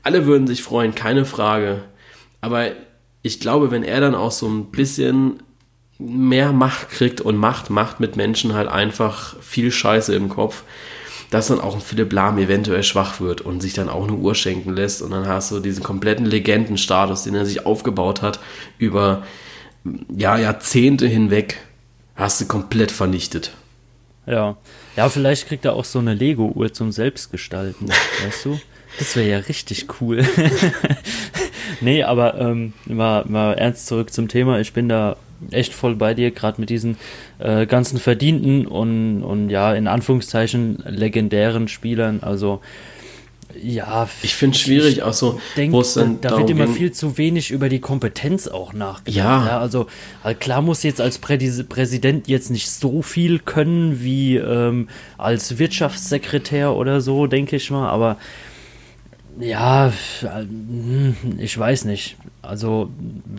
[0.02, 1.84] alle würden sich freuen, keine Frage.
[2.40, 2.68] Aber
[3.24, 5.44] ich glaube, wenn er dann auch so ein bisschen
[5.98, 10.64] mehr Macht kriegt und Macht macht mit Menschen halt einfach viel Scheiße im Kopf,
[11.30, 14.36] dass dann auch ein Philipp Lahm eventuell schwach wird und sich dann auch eine Uhr
[14.36, 18.40] schenken lässt und dann hast du diesen kompletten Legendenstatus, den er sich aufgebaut hat
[18.78, 19.24] über
[20.16, 21.58] ja, Jahrzehnte hinweg,
[22.16, 23.52] hast du komplett vernichtet.
[24.26, 24.58] Ja.
[24.96, 27.90] Ja, vielleicht kriegt er auch so eine Lego-Uhr zum Selbstgestalten,
[28.26, 28.60] weißt du?
[28.98, 30.28] Das wäre ja richtig cool.
[31.82, 34.60] nee, aber ähm, mal, mal ernst zurück zum Thema.
[34.60, 35.16] Ich bin da
[35.52, 36.98] echt voll bei dir, gerade mit diesen
[37.40, 42.20] äh, ganzen verdienten und, und ja, in Anführungszeichen legendären Spielern.
[42.22, 42.62] Also
[43.62, 46.76] ja, ich finde es schwierig, auch so, denk, wo es dann da wird immer ging,
[46.76, 49.16] viel zu wenig über die Kompetenz auch nachgedacht.
[49.16, 49.46] Ja.
[49.48, 49.60] ja.
[49.60, 49.88] also
[50.40, 56.76] klar muss jetzt als Prä Präsident jetzt nicht so viel können wie ähm, als Wirtschaftssekretär
[56.76, 58.18] oder so, denke ich mal, aber
[59.40, 62.18] ja, hm, ich weiß nicht.
[62.42, 62.90] Also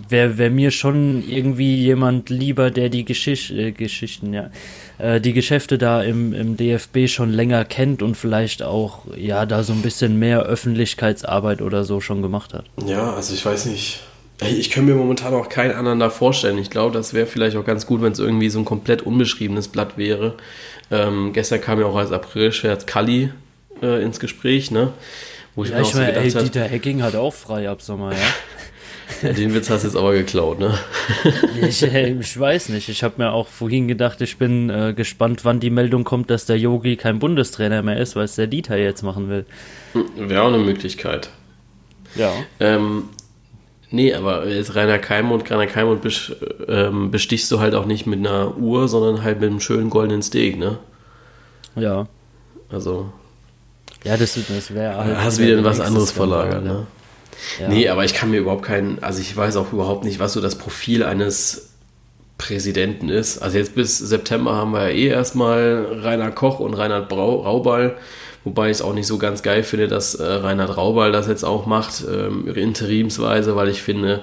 [0.08, 4.50] wäre wär mir schon irgendwie jemand lieber, der die Geschicht, äh, Geschichten, ja,
[4.98, 9.62] äh, die Geschäfte da im, im DFB schon länger kennt und vielleicht auch ja da
[9.62, 12.64] so ein bisschen mehr Öffentlichkeitsarbeit oder so schon gemacht hat.
[12.86, 14.00] Ja, also ich weiß nicht.
[14.42, 16.56] Ich kann mir momentan auch keinen anderen da vorstellen.
[16.56, 19.68] Ich glaube, das wäre vielleicht auch ganz gut, wenn es irgendwie so ein komplett unbeschriebenes
[19.68, 20.34] Blatt wäre.
[20.90, 23.30] Ähm, gestern kam ja auch als April-Scherz Kali
[23.82, 24.92] äh, ins Gespräch, ne?
[25.54, 28.12] Wo ich ja, mir auch so gedacht ey, Dieter Hecking hat auch frei ab Sommer,
[28.12, 28.18] ja.
[29.22, 30.78] ja den Witz hast du jetzt aber geklaut, ne?
[31.62, 32.88] ich, ich weiß nicht.
[32.88, 36.46] Ich habe mir auch vorhin gedacht, ich bin äh, gespannt, wann die Meldung kommt, dass
[36.46, 39.44] der Yogi kein Bundestrainer mehr ist, weil es der Dieter jetzt machen will.
[39.92, 41.30] Hm, wäre auch eine Möglichkeit.
[42.14, 42.32] Ja.
[42.58, 43.04] Ähm,
[43.90, 46.02] nee, aber jetzt Rainer Keimund, Rainer Keimund
[46.68, 50.22] ähm, bestichst du halt auch nicht mit einer Uhr, sondern halt mit einem schönen goldenen
[50.22, 50.78] Steak, ne?
[51.76, 52.06] Ja.
[52.70, 53.12] Also,
[54.04, 55.16] ja, das, das wäre halt.
[55.18, 56.86] Hast wieder was anderes verlagert, ne?
[57.58, 57.68] Ja.
[57.68, 60.40] Nee, aber ich kann mir überhaupt keinen, also ich weiß auch überhaupt nicht, was so
[60.40, 61.70] das Profil eines
[62.38, 63.38] Präsidenten ist.
[63.38, 67.96] Also jetzt bis September haben wir ja eh erstmal Reinhard Koch und Reinhard Brau, Rauball,
[68.44, 71.44] wobei ich es auch nicht so ganz geil finde, dass äh, Reinhard Rauball das jetzt
[71.44, 74.22] auch macht, ähm, interimsweise, weil ich finde,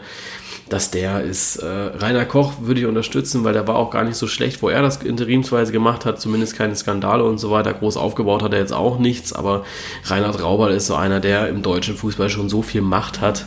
[0.69, 1.57] dass der ist.
[1.57, 4.69] Äh, Rainer Koch würde ich unterstützen, weil der war auch gar nicht so schlecht, wo
[4.69, 7.73] er das interimsweise gemacht hat, zumindest keine Skandale und so weiter.
[7.73, 9.65] Groß aufgebaut hat er jetzt auch nichts, aber
[10.05, 13.45] Reinhard Rauber ist so einer, der im deutschen Fußball schon so viel Macht hat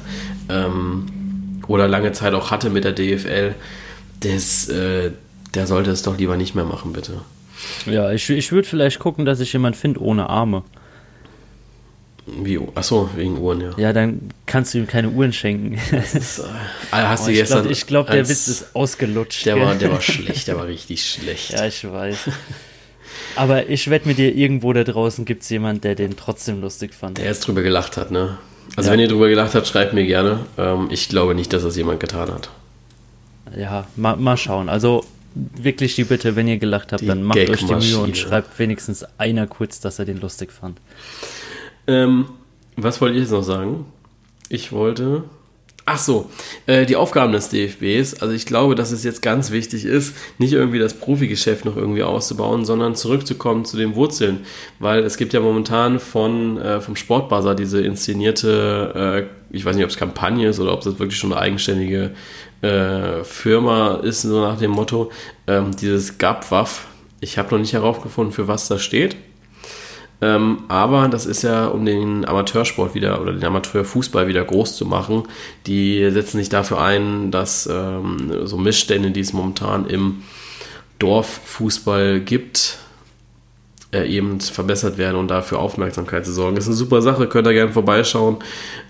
[0.48, 3.54] ähm, oder lange Zeit auch hatte mit der DFL.
[4.20, 5.12] Das, äh,
[5.54, 7.20] der sollte es doch lieber nicht mehr machen, bitte.
[7.86, 10.62] Ja, ich, ich würde vielleicht gucken, dass ich jemanden finde ohne Arme.
[12.42, 13.70] Wie, achso, wegen Uhren, ja.
[13.76, 15.78] Ja, dann kannst du ihm keine Uhren schenken.
[15.94, 16.42] Ist, äh,
[16.92, 19.46] hast oh, du ich glaube, glaub, der Witz ist ausgelutscht.
[19.46, 21.50] Der war, der war schlecht, der war richtig schlecht.
[21.60, 22.30] Ja, ich weiß.
[23.36, 26.94] Aber ich wette mit dir, irgendwo da draußen gibt es jemanden, der den trotzdem lustig
[26.94, 27.18] fand.
[27.18, 28.38] Der jetzt drüber gelacht hat, ne?
[28.76, 28.92] Also ja.
[28.92, 30.40] wenn ihr drüber gelacht habt, schreibt mir gerne.
[30.58, 32.50] Ähm, ich glaube nicht, dass das jemand getan hat.
[33.56, 34.68] Ja, mal, mal schauen.
[34.68, 38.16] Also wirklich die Bitte, wenn ihr gelacht habt, die dann macht euch die Mühe und
[38.16, 40.78] schreibt wenigstens einer kurz, dass er den lustig fand.
[41.86, 42.26] Ähm,
[42.76, 43.86] was wollte ich jetzt noch sagen?
[44.48, 45.24] Ich wollte.
[45.86, 46.30] Ach so,
[46.66, 48.20] äh, die Aufgaben des DFBs.
[48.20, 52.02] Also ich glaube, dass es jetzt ganz wichtig ist, nicht irgendwie das Profigeschäft noch irgendwie
[52.04, 54.40] auszubauen, sondern zurückzukommen zu den Wurzeln.
[54.78, 59.84] Weil es gibt ja momentan von, äh, vom Sportbuzzer diese inszenierte, äh, ich weiß nicht,
[59.84, 62.12] ob es Kampagne ist oder ob das wirklich schon eine eigenständige
[62.62, 65.10] äh, Firma ist, so nach dem Motto,
[65.48, 66.86] ähm, dieses GAPWAF.
[67.20, 69.16] Ich habe noch nicht herausgefunden, für was das steht.
[70.22, 74.86] Ähm, aber das ist ja, um den Amateursport wieder oder den Amateurfußball wieder groß zu
[74.86, 75.24] machen.
[75.66, 80.22] Die setzen sich dafür ein, dass ähm, so Missstände, die es momentan im
[80.98, 82.78] Dorffußball gibt,
[83.92, 86.54] äh, eben verbessert werden und dafür Aufmerksamkeit zu sorgen.
[86.54, 88.36] Das ist eine super Sache, könnt ihr gerne vorbeischauen.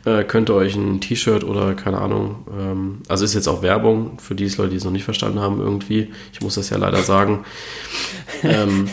[0.04, 4.18] Äh, könnt ihr euch ein T-Shirt oder keine Ahnung, ähm, also ist jetzt auch Werbung
[4.18, 6.12] für die Leute, die es noch nicht verstanden haben irgendwie.
[6.32, 7.44] Ich muss das ja leider sagen.
[8.42, 8.88] ähm,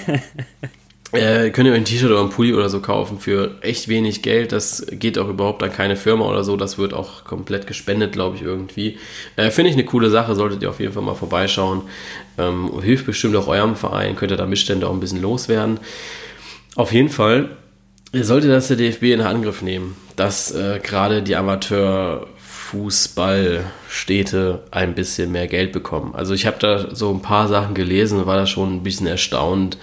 [1.13, 4.21] äh, könnt ihr euch ein T-Shirt oder ein Pulli oder so kaufen für echt wenig
[4.21, 4.51] Geld.
[4.51, 6.57] Das geht auch überhaupt an keine Firma oder so.
[6.57, 8.97] Das wird auch komplett gespendet, glaube ich, irgendwie.
[9.37, 11.83] Äh, Finde ich eine coole Sache, solltet ihr auf jeden Fall mal vorbeischauen.
[12.37, 15.79] Ähm, hilft bestimmt auch eurem Verein, könnt ihr da Missstände auch ein bisschen loswerden.
[16.75, 17.51] Auf jeden Fall
[18.13, 25.31] sollte das der DFB in Angriff nehmen, dass äh, gerade die Amateur Fußballstädte ein bisschen
[25.31, 26.13] mehr Geld bekommen.
[26.15, 29.77] Also ich habe da so ein paar Sachen gelesen war da schon ein bisschen erstaunt,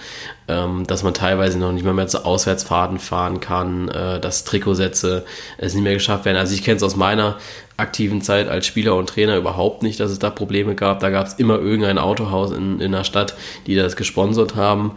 [0.47, 5.25] ähm, dass man teilweise noch nicht mal mehr zu Auswärtsfahrten fahren kann, äh, dass Trikotsätze
[5.57, 6.37] es nicht mehr geschafft werden.
[6.37, 7.37] Also ich kenne es aus meiner
[7.77, 10.99] aktiven Zeit als Spieler und Trainer überhaupt nicht, dass es da Probleme gab.
[10.99, 13.35] Da gab es immer irgendein Autohaus in, in der Stadt,
[13.67, 14.93] die das gesponsert haben.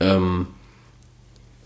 [0.00, 0.46] Ähm,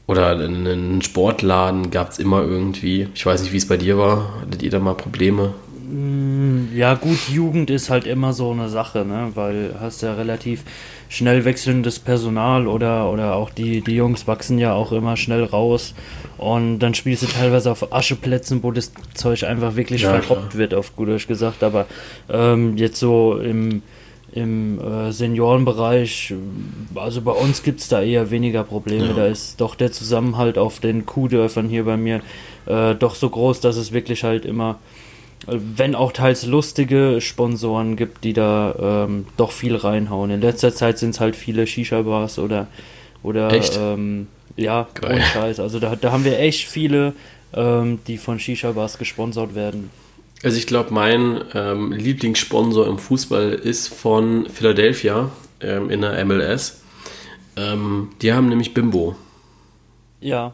[0.07, 3.09] oder einen Sportladen gab es immer irgendwie.
[3.15, 4.41] Ich weiß nicht, wie es bei dir war.
[4.41, 5.53] Hattet ihr da mal Probleme?
[5.91, 9.33] Mm, ja, gut, Jugend ist halt immer so eine Sache, ne?
[9.35, 10.63] Weil hast ja relativ
[11.09, 15.95] schnell wechselndes Personal oder, oder auch die, die Jungs wachsen ja auch immer schnell raus.
[16.39, 20.75] Und dann spielst du teilweise auf Ascheplätzen, wo das Zeug einfach wirklich ja, verrobbt wird,
[20.75, 21.63] auf gut Deutsch gesagt.
[21.63, 21.87] Aber
[22.29, 23.83] ähm, jetzt so im
[24.37, 26.35] im äh, Seniorenbereich,
[26.95, 29.07] also bei uns gibt es da eher weniger Probleme.
[29.07, 29.13] Ja.
[29.15, 32.21] Da ist doch der Zusammenhalt auf den Kuhdörfern hier bei mir
[32.67, 34.79] äh, doch so groß, dass es wirklich halt immer,
[35.47, 40.31] wenn auch teils lustige Sponsoren gibt, die da ähm, doch viel reinhauen.
[40.31, 42.67] In letzter Zeit sind es halt viele Shisha-Bars oder,
[43.23, 44.27] oder ähm,
[44.57, 45.61] ja, ohne Scheiß.
[45.61, 47.13] Also da, da haben wir echt viele,
[47.55, 49.91] ähm, die von Shisha-Bars gesponsert werden.
[50.43, 55.31] Also ich glaube, mein ähm, Lieblingssponsor im Fußball ist von Philadelphia
[55.61, 56.83] ähm, in der MLS.
[57.57, 59.17] Ähm, die haben nämlich Bimbo.
[60.21, 60.53] Ja,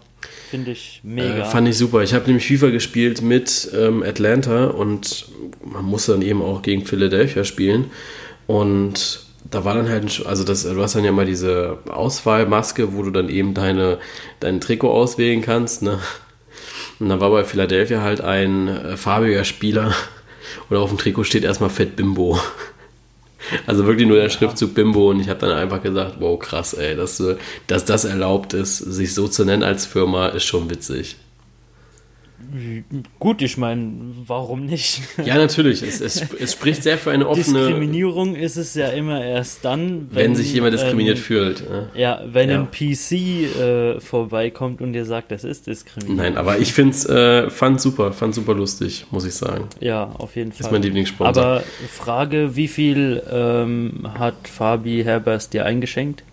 [0.51, 1.39] finde ich mega.
[1.39, 2.03] Äh, fand ich super.
[2.03, 5.27] Ich habe nämlich FIFA gespielt mit ähm, Atlanta und
[5.64, 7.91] man musste dann eben auch gegen Philadelphia spielen.
[8.47, 13.03] Und da war dann halt, also das, du hast dann ja mal diese Auswahlmaske, wo
[13.03, 13.99] du dann eben deine,
[14.41, 15.83] dein Trikot auswählen kannst.
[15.83, 15.99] Ne?
[16.99, 19.95] Und dann war bei Philadelphia halt ein äh, farbiger Spieler
[20.68, 22.39] und auf dem Trikot steht erstmal Fett Bimbo.
[23.66, 26.97] Also wirklich nur der Schriftzug Bimbo und ich habe dann einfach gesagt, wow, krass, ey,
[26.97, 27.22] dass,
[27.66, 31.16] dass das erlaubt ist, sich so zu nennen als Firma, ist schon witzig.
[33.18, 35.03] Gut, ich meine, warum nicht?
[35.24, 35.82] Ja, natürlich.
[35.82, 37.61] Es, es, es, spricht sehr für eine offene.
[37.61, 41.64] Diskriminierung ist es ja immer erst dann, wenn, wenn sich jemand diskriminiert ähm, fühlt.
[41.95, 42.61] Ja, wenn ja.
[42.61, 46.16] ein PC äh, vorbeikommt und dir sagt, das ist Diskriminierung.
[46.16, 49.68] Nein, aber ich find's, äh, fand super, fand super lustig, muss ich sagen.
[49.80, 50.66] Ja, auf jeden Fall.
[50.66, 51.43] Ist mein Lieblingssponsor.
[51.43, 56.24] Aber Frage: Wie viel ähm, hat Fabi Herbers dir eingeschenkt?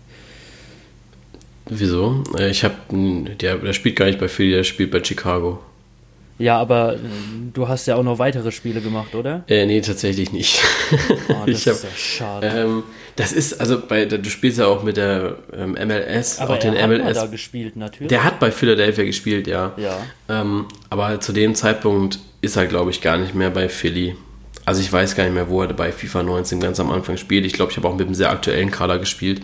[1.70, 2.24] Wieso?
[2.36, 5.60] Äh, ich habe, der, der spielt gar nicht bei Philly, der spielt bei Chicago.
[6.40, 6.98] Ja, aber äh,
[7.52, 9.44] du hast ja auch noch weitere Spiele gemacht, oder?
[9.46, 10.60] Äh, nee, tatsächlich nicht.
[11.28, 12.46] Oh, das hab, ist ja schade.
[12.48, 12.82] Ähm,
[13.14, 16.74] das ist, also bei, du spielst ja auch mit der ähm, MLS, aber auch den
[16.74, 17.04] MLS.
[17.04, 18.08] Hat da gespielt, natürlich.
[18.08, 19.72] Der hat bei Philadelphia gespielt, ja.
[19.76, 19.98] Ja.
[20.28, 24.16] Ähm, aber zu dem Zeitpunkt ist er, glaube ich, gar nicht mehr bei Philly.
[24.70, 27.44] Also ich weiß gar nicht mehr, wo er bei FIFA 19 ganz am Anfang spielt.
[27.44, 29.42] Ich glaube, ich habe auch mit einem sehr aktuellen Kader gespielt.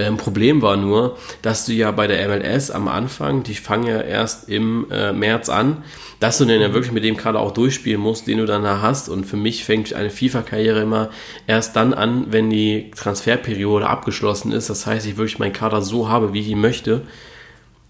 [0.00, 4.00] Ähm, Problem war nur, dass du ja bei der MLS am Anfang, die fangen ja
[4.00, 5.84] erst im äh, März an,
[6.18, 8.82] dass du dann ja wirklich mit dem Kader auch durchspielen musst, den du dann da
[8.82, 9.08] hast.
[9.08, 11.10] Und für mich fängt eine FIFA-Karriere immer
[11.46, 14.70] erst dann an, wenn die Transferperiode abgeschlossen ist.
[14.70, 17.02] Das heißt, ich wirklich meinen Kader so habe, wie ich ihn möchte.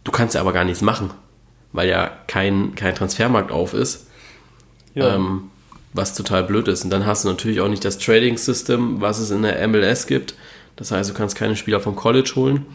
[0.04, 1.12] Du kannst ja aber gar nichts machen,
[1.72, 4.10] weil ja kein, kein Transfermarkt auf ist.
[4.94, 5.14] Ja.
[5.14, 5.44] Ähm,
[5.94, 6.84] was total blöd ist.
[6.84, 10.34] Und dann hast du natürlich auch nicht das Trading-System, was es in der MLS gibt.
[10.76, 12.66] Das heißt, du kannst keine Spieler vom College holen.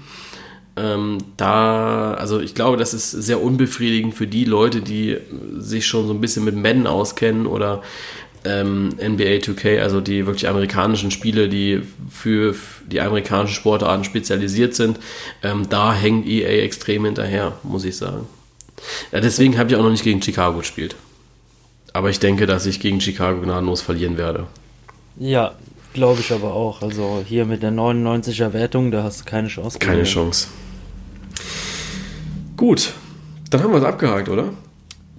[0.77, 5.17] Ähm, da, also ich glaube, das ist sehr unbefriedigend für die Leute, die
[5.57, 7.81] sich schon so ein bisschen mit Madden auskennen oder
[8.45, 12.55] ähm, NBA 2K, also die wirklich amerikanischen Spiele, die für
[12.87, 14.99] die amerikanischen Sportarten spezialisiert sind.
[15.43, 18.27] Ähm, da hängt EA extrem hinterher, muss ich sagen.
[19.11, 20.95] Ja, deswegen habe ich auch noch nicht gegen Chicago gespielt.
[21.99, 24.47] Aber ich denke, dass ich gegen Chicago gnadenlos verlieren werde.
[25.17, 25.55] Ja,
[25.93, 26.81] glaube ich aber auch.
[26.81, 29.79] Also hier mit der 99er Wertung, da hast du keine Chance.
[29.79, 30.47] Keine Chance.
[32.55, 32.93] Gut,
[33.49, 34.53] dann haben wir es abgehakt, oder?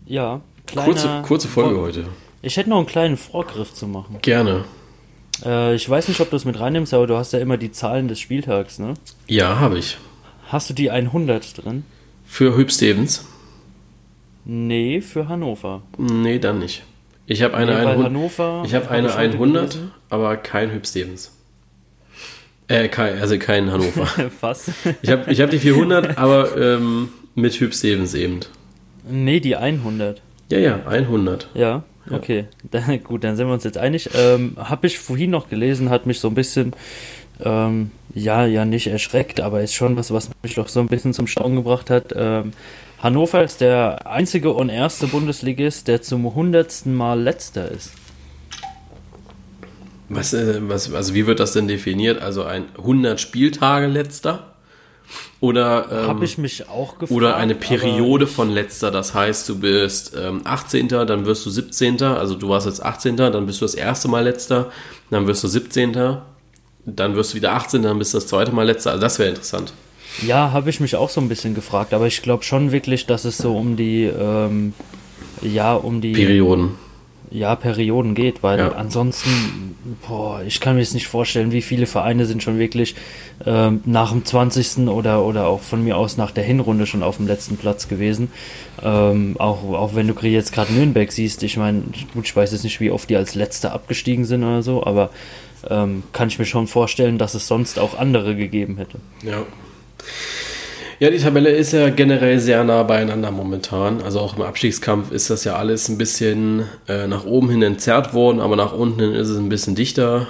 [0.07, 0.41] Ja.
[0.75, 2.05] Kurze, kurze Folge Vor heute.
[2.41, 4.17] Ich hätte noch einen kleinen Vorgriff zu machen.
[4.23, 4.65] Gerne.
[5.45, 7.73] Äh, ich weiß nicht, ob du es mit reinnimmst, aber du hast ja immer die
[7.73, 8.95] Zahlen des Spieltags, ne?
[9.27, 9.99] Ja, habe ich.
[10.49, 11.85] Hast du die 100 drin?
[12.25, 13.27] Für Hüb Stevens?
[14.45, 15.83] Nee, für Hannover.
[15.99, 16.83] Nee, dann nicht.
[17.27, 19.79] Ich habe eine, nee, 100, Hannover ich hab eine 100,
[20.09, 21.33] aber kein Hüb Stevens.
[22.67, 24.07] Äh, kein, also kein Hannover.
[24.41, 24.71] Fast.
[25.03, 28.41] ich habe ich hab die 400, aber ähm, mit Hüb Stevens eben.
[29.09, 30.23] Nee, die 100.
[30.51, 31.49] Ja, ja, 100.
[31.55, 32.47] Ja, okay.
[32.71, 34.11] Dann, gut, dann sind wir uns jetzt einig.
[34.15, 36.73] Ähm, habe ich vorhin noch gelesen, hat mich so ein bisschen,
[37.41, 41.15] ähm, ja, ja, nicht erschreckt, aber ist schon was, was mich doch so ein bisschen
[41.15, 42.13] zum Staunen gebracht hat.
[42.17, 42.53] Ähm,
[43.03, 47.93] Hannover ist der einzige und erste Bundesligist, der zum hundertsten Mal letzter ist.
[50.11, 52.21] Was, äh, was, also wie wird das denn definiert?
[52.21, 54.55] Also ein 100 Spieltage letzter?
[55.41, 57.11] Oder ähm, habe ich mich auch gefragt.
[57.11, 62.03] Oder eine Periode von letzter, das heißt, du bist ähm, 18., dann wirst du 17.,
[62.03, 64.71] also du warst jetzt 18., dann bist du das erste Mal letzter,
[65.11, 66.19] dann wirst du 17.,
[66.85, 68.91] dann wirst du wieder 18., dann bist du das zweite Mal letzter.
[68.91, 69.73] Also das wäre interessant.
[70.27, 73.25] Ja, habe ich mich auch so ein bisschen gefragt, aber ich glaube schon wirklich, dass
[73.25, 74.75] es so um die, ähm,
[75.43, 76.73] ja, um die Perioden.
[77.33, 78.73] Ja, Perioden geht, weil ja.
[78.73, 82.97] ansonsten, boah, ich kann mir jetzt nicht vorstellen, wie viele Vereine sind schon wirklich
[83.47, 84.89] ähm, nach dem 20.
[84.89, 88.33] oder, oder auch von mir aus nach der Hinrunde schon auf dem letzten Platz gewesen.
[88.83, 91.85] Ähm, auch, auch wenn du jetzt gerade Nürnberg siehst, ich meine,
[92.21, 95.11] ich weiß jetzt nicht, wie oft die als Letzter abgestiegen sind oder so, aber
[95.69, 98.99] ähm, kann ich mir schon vorstellen, dass es sonst auch andere gegeben hätte.
[99.23, 99.45] Ja.
[100.99, 104.03] Ja, die Tabelle ist ja generell sehr nah beieinander momentan.
[104.03, 108.13] Also auch im Abstiegskampf ist das ja alles ein bisschen äh, nach oben hin entzerrt
[108.13, 110.27] worden, aber nach unten hin ist es ein bisschen dichter.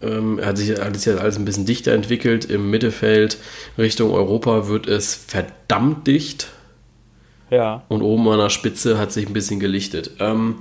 [0.00, 2.44] ähm, hat sich alles jetzt alles ein bisschen dichter entwickelt.
[2.44, 3.38] Im Mittelfeld
[3.76, 6.48] Richtung Europa wird es verdammt dicht.
[7.50, 7.82] Ja.
[7.88, 10.12] Und oben an der Spitze hat sich ein bisschen gelichtet.
[10.20, 10.56] Ähm,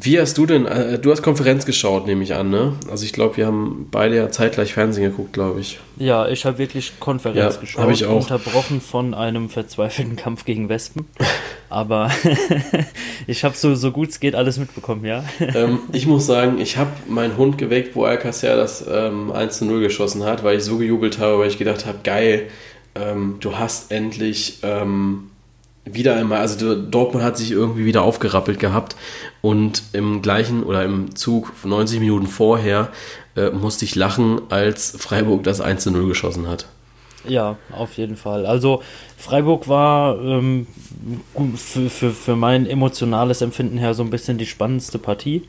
[0.00, 2.74] wie hast du denn, äh, du hast Konferenz geschaut, nehme ich an, ne?
[2.90, 5.78] Also ich glaube, wir haben beide ja zeitgleich Fernsehen geguckt, glaube ich.
[5.96, 7.82] Ja, ich habe wirklich Konferenz ja, geschaut.
[7.82, 8.16] Habe ich auch.
[8.20, 11.06] Unterbrochen von einem verzweifelten Kampf gegen Wespen.
[11.70, 12.10] Aber
[13.26, 15.24] ich habe so, so gut es geht alles mitbekommen, ja.
[15.40, 19.64] Ähm, ich muss sagen, ich habe meinen Hund geweckt, wo Alcacer das ähm, 1 zu
[19.66, 22.48] 0 geschossen hat, weil ich so gejubelt habe, weil ich gedacht habe, geil,
[22.94, 25.30] ähm, du hast endlich ähm,
[25.94, 28.96] wieder einmal, also Dortmund hat sich irgendwie wieder aufgerappelt gehabt
[29.40, 32.88] und im gleichen oder im Zug 90 Minuten vorher
[33.36, 36.66] äh, musste ich lachen, als Freiburg das 1 zu 0 geschossen hat.
[37.26, 38.46] Ja, auf jeden Fall.
[38.46, 38.82] Also
[39.16, 40.66] Freiburg war ähm,
[41.56, 45.42] für, für, für mein emotionales Empfinden her so ein bisschen die spannendste Partie,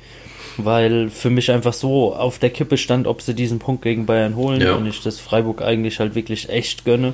[0.58, 4.36] weil für mich einfach so auf der Kippe stand, ob sie diesen Punkt gegen Bayern
[4.36, 4.76] holen ja.
[4.76, 7.14] und ich das Freiburg eigentlich halt wirklich echt gönne.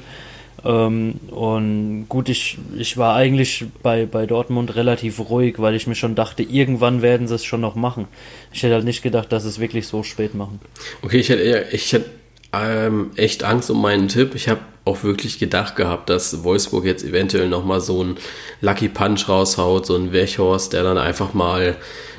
[0.66, 5.96] Ähm, und gut, ich, ich war eigentlich bei, bei Dortmund relativ ruhig, weil ich mir
[5.96, 8.08] schon dachte, irgendwann werden sie es schon noch machen.
[8.52, 10.60] Ich hätte halt nicht gedacht, dass sie es wirklich so spät machen.
[11.04, 12.10] Okay, ich hätte, ich hätte
[12.52, 14.34] ähm, echt Angst um meinen Tipp.
[14.34, 18.18] Ich habe auch wirklich gedacht gehabt, dass Wolfsburg jetzt eventuell nochmal so einen
[18.62, 21.76] Lucky Punch raushaut, so einen Wechhorst, der dann einfach mal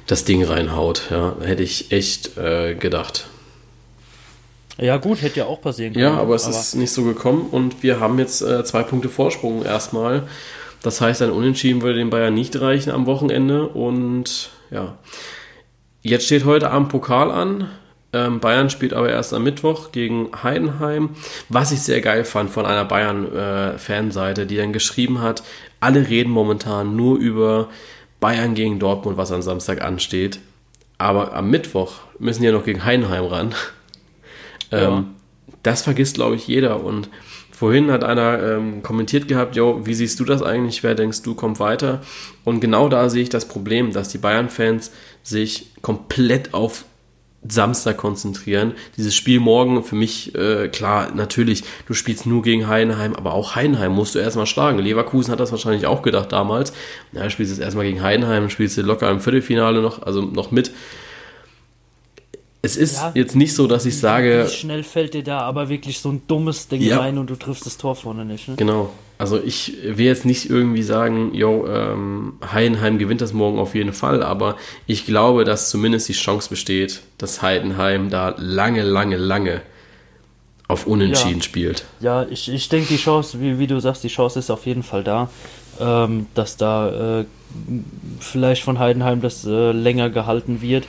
[0.06, 1.02] das Ding reinhaut.
[1.10, 3.26] Ja, hätte ich echt äh, gedacht.
[4.78, 6.04] Ja, gut, hätte ja auch passieren können.
[6.04, 9.08] Ja, aber es aber ist nicht so gekommen und wir haben jetzt äh, zwei Punkte
[9.08, 10.28] Vorsprung erstmal.
[10.82, 14.98] Das heißt, ein Unentschieden würde den Bayern nicht reichen am Wochenende und ja.
[16.02, 17.68] Jetzt steht heute Abend Pokal an.
[18.12, 21.10] Ähm, Bayern spielt aber erst am Mittwoch gegen Heidenheim.
[21.48, 25.42] Was ich sehr geil fand von einer Bayern-Fanseite, äh, die dann geschrieben hat,
[25.80, 27.68] alle reden momentan nur über
[28.20, 30.38] Bayern gegen Dortmund, was am Samstag ansteht.
[30.98, 33.54] Aber am Mittwoch müssen die ja noch gegen Heidenheim ran.
[34.70, 34.98] Ja.
[34.98, 35.06] Ähm,
[35.62, 36.82] das vergisst, glaube ich, jeder.
[36.82, 37.08] Und
[37.50, 40.82] vorhin hat einer ähm, kommentiert gehabt, Jo, wie siehst du das eigentlich?
[40.82, 42.02] Wer denkst du, kommt weiter?
[42.44, 44.92] Und genau da sehe ich das Problem, dass die Bayern-Fans
[45.22, 46.84] sich komplett auf
[47.48, 48.72] Samstag konzentrieren.
[48.96, 53.54] Dieses Spiel morgen für mich, äh, klar, natürlich, du spielst nur gegen Heidenheim, aber auch
[53.54, 54.78] Heidenheim musst du erstmal schlagen.
[54.78, 56.72] Leverkusen hat das wahrscheinlich auch gedacht damals.
[57.12, 60.72] Ja, spielst jetzt erstmal gegen Heidenheim, spielst du locker im Viertelfinale noch, also noch mit.
[62.66, 64.44] Es ist ja, jetzt nicht so, dass ich sage.
[64.46, 66.98] Wie schnell fällt dir da aber wirklich so ein dummes Ding ja.
[66.98, 68.48] rein und du triffst das Tor vorne nicht.
[68.48, 68.56] Ne?
[68.56, 68.90] Genau.
[69.18, 73.92] Also ich will jetzt nicht irgendwie sagen, yo, ähm, Heidenheim gewinnt das morgen auf jeden
[73.92, 74.56] Fall, aber
[74.86, 79.62] ich glaube, dass zumindest die Chance besteht, dass Heidenheim da lange, lange, lange
[80.68, 81.44] auf Unentschieden ja.
[81.44, 81.84] spielt.
[82.00, 84.82] Ja, ich, ich denke, die Chance, wie, wie du sagst, die Chance ist auf jeden
[84.82, 85.30] Fall da,
[85.80, 87.24] ähm, dass da äh,
[88.18, 90.86] vielleicht von Heidenheim das äh, länger gehalten wird.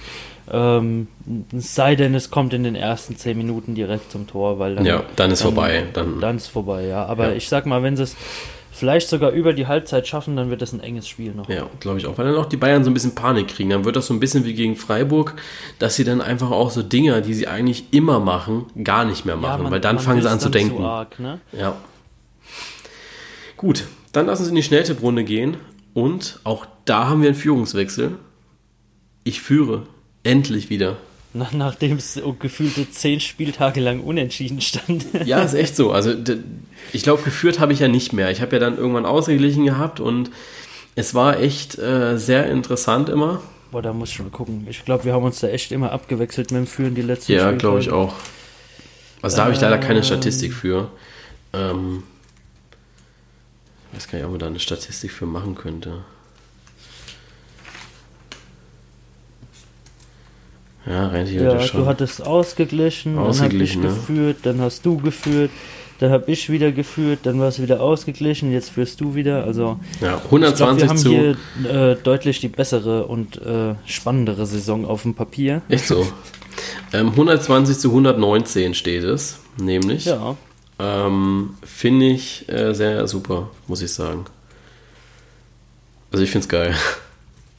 [0.50, 1.08] Ähm,
[1.54, 4.86] sei denn, es kommt in den ersten zehn Minuten direkt zum Tor, weil dann.
[4.86, 5.86] Ja, dann ist dann, vorbei.
[5.94, 7.06] Dann, dann ist vorbei, ja.
[7.06, 7.36] Aber ja.
[7.36, 8.16] ich sag mal, wenn sie es
[8.72, 11.50] vielleicht sogar über die Halbzeit schaffen, dann wird das ein enges Spiel noch.
[11.50, 12.18] Ja, glaube ich auch.
[12.18, 13.72] Weil dann auch die Bayern so ein bisschen Panik kriegen.
[13.72, 15.34] Dann wird das so ein bisschen wie gegen Freiburg,
[15.80, 19.36] dass sie dann einfach auch so Dinger, die sie eigentlich immer machen, gar nicht mehr
[19.36, 19.58] machen.
[19.58, 20.84] Ja, man, weil dann fangen sie an zu denken.
[20.84, 21.40] Arg, ne?
[21.52, 21.76] Ja.
[23.58, 25.58] Gut, dann lassen Sie in die Schnelltipprunde gehen.
[25.94, 28.20] Und auch da haben wir einen Führungswechsel.
[29.24, 29.88] Ich führe
[30.28, 30.98] Endlich wieder.
[31.34, 35.06] Nach, nachdem es gefühlte zehn Spieltage lang unentschieden stand.
[35.26, 35.92] Ja, ist echt so.
[35.92, 36.14] Also
[36.92, 38.30] ich glaube, geführt habe ich ja nicht mehr.
[38.32, 40.32] Ich habe ja dann irgendwann ausgeglichen gehabt und
[40.96, 43.42] es war echt äh, sehr interessant immer.
[43.72, 44.68] Boah, da muss ich mal gucken.
[44.70, 47.52] Ich glaube, wir haben uns da echt immer abgewechselt mit dem Führen die letzten Ja,
[47.52, 48.14] glaube ich auch.
[49.22, 50.04] Also da habe ich leider keine.
[50.04, 50.92] Statistik für.
[51.54, 52.04] Ähm,
[53.92, 56.04] ich weiß gar nicht, ob man da eine Statistik für machen könnte.
[60.90, 61.82] Ja, rein ja, schon.
[61.82, 64.10] Du hattest ausgeglichen, ausgeglichen dann habe ich ne?
[64.10, 65.52] geführt, dann hast du geführt,
[66.00, 69.44] dann habe ich wieder geführt, dann war es wieder ausgeglichen, jetzt führst du wieder.
[69.44, 74.86] Also ja, 120 glaub, wir haben hier äh, deutlich die bessere und äh, spannendere Saison
[74.86, 75.62] auf dem Papier.
[75.68, 76.08] Echt so.
[76.94, 80.06] Ähm, 120 zu 119 steht es, nämlich.
[80.06, 80.36] Ja.
[80.80, 84.26] Ähm, finde ich äh, sehr super, muss ich sagen.
[86.12, 86.76] Also ich finde es geil.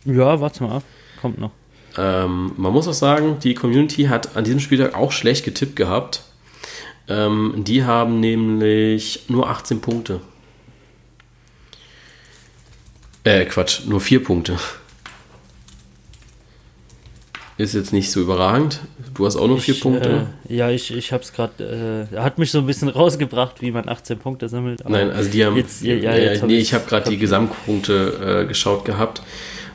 [0.04, 0.82] Ja, warte mal ab.
[1.20, 1.50] Kommt noch.
[1.96, 6.22] Ähm, man muss auch sagen, die Community hat an diesem Spieltag auch schlecht getippt gehabt.
[7.08, 10.20] Ähm, die haben nämlich nur 18 Punkte.
[13.24, 14.58] Äh, Quatsch, nur 4 Punkte.
[17.56, 18.80] Ist jetzt nicht so überragend.
[19.14, 20.28] Du hast auch nur 4 Punkte.
[20.48, 23.72] Äh, ja, ich, ich habe es gerade, äh, hat mich so ein bisschen rausgebracht, wie
[23.72, 24.82] man 18 Punkte sammelt.
[24.88, 28.46] Nein, also die haben, jetzt, ja, ja, jetzt nee, ich habe gerade die Gesamtpunkte äh,
[28.46, 29.22] geschaut gehabt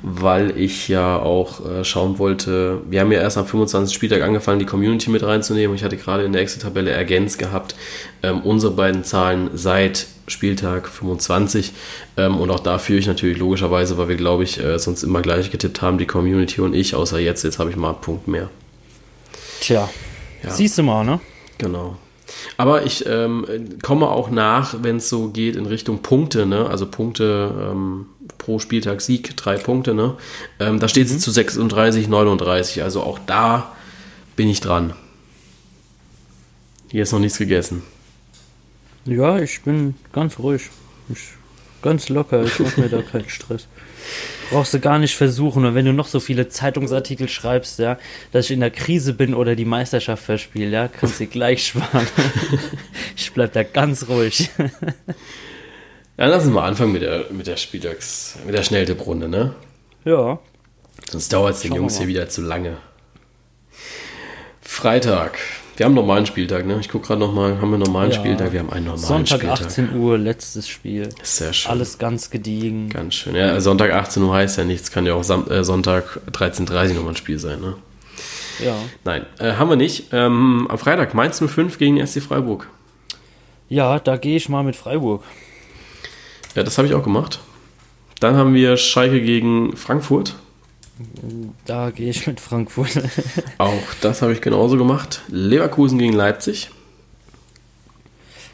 [0.06, 3.96] weil ich ja auch äh, schauen wollte, wir haben ja erst am 25.
[3.96, 5.76] Spieltag angefangen, die Community mit reinzunehmen.
[5.76, 7.76] Ich hatte gerade in der Excel-Tabelle ergänzt gehabt,
[8.22, 11.72] ähm, unsere beiden Zahlen seit Spieltag 25.
[12.18, 15.22] Ähm, und auch da führe ich natürlich logischerweise, weil wir, glaube ich, äh, sonst immer
[15.22, 18.28] gleich getippt haben, die Community und ich, außer jetzt, jetzt habe ich mal einen Punkt
[18.28, 18.50] mehr.
[19.62, 19.90] Tja,
[20.44, 20.50] ja.
[20.50, 21.22] siehst du mal, ne?
[21.58, 21.96] Genau.
[22.58, 23.46] Aber ich ähm,
[23.82, 26.68] komme auch nach, wenn es so geht in Richtung Punkte, ne?
[26.70, 28.08] Also Punkte ähm,
[28.44, 30.16] pro Spieltag Sieg, drei Punkte, ne?
[30.60, 31.20] Ähm, da steht es mhm.
[31.20, 32.84] zu 36, 39.
[32.84, 33.74] Also auch da
[34.36, 34.94] bin ich dran.
[36.92, 37.84] Hier ist noch nichts gegessen.
[39.06, 40.70] Ja, ich bin ganz ruhig.
[41.10, 41.20] Ich,
[41.82, 42.44] ganz locker.
[42.44, 43.68] Ich mache mir da keinen Stress.
[44.50, 45.64] Brauchst du gar nicht versuchen.
[45.64, 47.98] Und wenn du noch so viele Zeitungsartikel schreibst, ja,
[48.34, 52.08] dass ich in der Krise bin oder die Meisterschaft verspiele, ja, kannst du gleich sparen.
[53.16, 54.50] ich bleib da ganz ruhig.
[56.18, 59.56] Ja, lass uns mal anfangen mit der, mit der Spieltags-, mit der Schnelltipprunde, ne?
[60.06, 60.40] Ja.
[61.10, 62.78] Sonst dauert es den Jungs hier wieder zu lange.
[64.62, 65.38] Freitag.
[65.76, 66.78] Wir haben einen normalen Spieltag, ne?
[66.80, 68.20] Ich gucke gerade nochmal, haben wir einen normalen ja.
[68.20, 68.52] Spieltag?
[68.52, 69.58] Wir haben einen normalen Sonntag Spieltag.
[69.58, 71.10] Sonntag 18 Uhr, letztes Spiel.
[71.24, 71.72] Sehr schön.
[71.72, 72.90] Alles ganz gediegen.
[72.90, 73.34] Ganz schön.
[73.34, 76.96] Ja, Sonntag 18 Uhr heißt ja nichts, kann ja auch Sam äh, Sonntag 13.30 Uhr
[76.96, 77.76] nochmal ein Spiel sein, ne?
[78.64, 78.76] Ja.
[79.04, 80.10] Nein, äh, haben wir nicht.
[80.12, 82.70] Ähm, am Freitag Mainz 05 gegen SC Freiburg.
[83.68, 85.24] Ja, da gehe ich mal mit Freiburg.
[86.56, 87.40] Ja, das habe ich auch gemacht.
[88.20, 90.36] Dann haben wir Schalke gegen Frankfurt.
[91.66, 93.02] Da gehe ich mit Frankfurt.
[93.58, 95.22] Auch das habe ich genauso gemacht.
[95.28, 96.70] Leverkusen gegen Leipzig.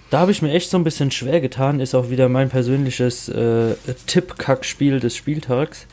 [0.10, 1.80] Da habe ich mir echt so ein bisschen schwer getan.
[1.80, 3.76] Ist auch wieder mein persönliches äh,
[4.08, 5.86] Tipp-Kack-Spiel des Spieltags.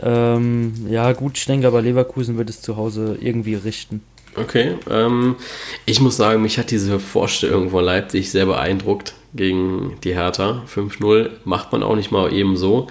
[0.00, 4.02] Ähm, ja, gut, ich denke aber, Leverkusen wird es zu Hause irgendwie richten.
[4.36, 5.36] Okay, ähm,
[5.84, 10.62] ich muss sagen, mich hat diese Vorstellung von Leipzig sehr beeindruckt gegen die Hertha.
[10.72, 12.86] 5-0 macht man auch nicht mal eben so.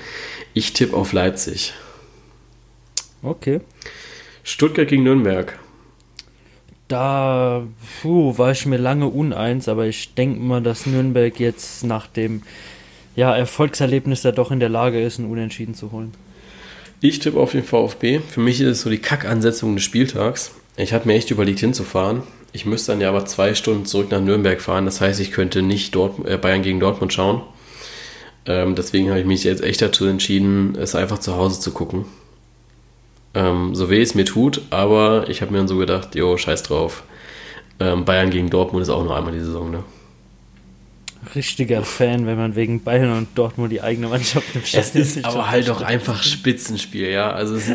[0.54, 1.74] Ich tippe auf Leipzig.
[3.24, 3.62] Okay.
[4.44, 5.60] Stuttgart gegen Nürnberg.
[6.88, 7.68] Da
[8.02, 12.44] puh, war ich mir lange uneins, aber ich denke mal, dass Nürnberg jetzt nach dem
[13.16, 16.14] ja, Erfolgserlebnis da doch in der Lage ist, einen Unentschieden zu holen.
[17.02, 18.20] Ich tippe auf den VfB.
[18.20, 20.52] Für mich ist es so die Kackansetzung des Spieltags.
[20.78, 22.24] Ich hatte mir echt überlegt hinzufahren.
[22.54, 24.86] Ich müsste dann ja aber zwei Stunden zurück nach Nürnberg fahren.
[24.86, 27.42] Das heißt, ich könnte nicht Dort, äh, Bayern gegen Dortmund schauen.
[28.46, 32.06] Ähm, deswegen habe ich mich jetzt echt dazu entschieden, es einfach zu Hause zu gucken.
[33.34, 36.64] Ähm, so weh es mir tut, aber ich habe mir dann so gedacht, jo, scheiß
[36.64, 37.04] drauf.
[37.80, 39.84] Ähm, Bayern gegen Dortmund ist auch nur einmal die Saison, ne?
[41.36, 45.50] Richtiger Fan, wenn man wegen Bayern und Dortmund die eigene Mannschaft im Es ist aber
[45.50, 47.32] halt doch einfach Spitzenspiel, ja.
[47.32, 47.72] Also ist,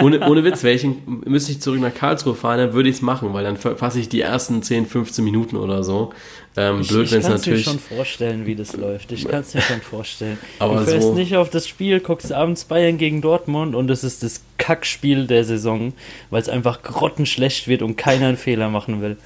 [0.00, 3.32] ohne, ohne Witz, welchen müsste ich zurück nach Karlsruhe fahren, dann würde ich es machen,
[3.34, 6.12] weil dann fasse ich die ersten 10, 15 Minuten oder so.
[6.54, 7.60] Ähm, blöd, wenn es natürlich.
[7.60, 9.10] Ich kann mir schon vorstellen, wie das läuft.
[9.12, 10.38] Ich kann es mir schon vorstellen.
[10.58, 14.04] Aber du fährst so nicht auf das Spiel, guckst abends Bayern gegen Dortmund und es
[14.04, 15.94] ist das Kackspiel der Saison,
[16.30, 19.16] weil es einfach grottenschlecht wird und keiner einen Fehler machen will.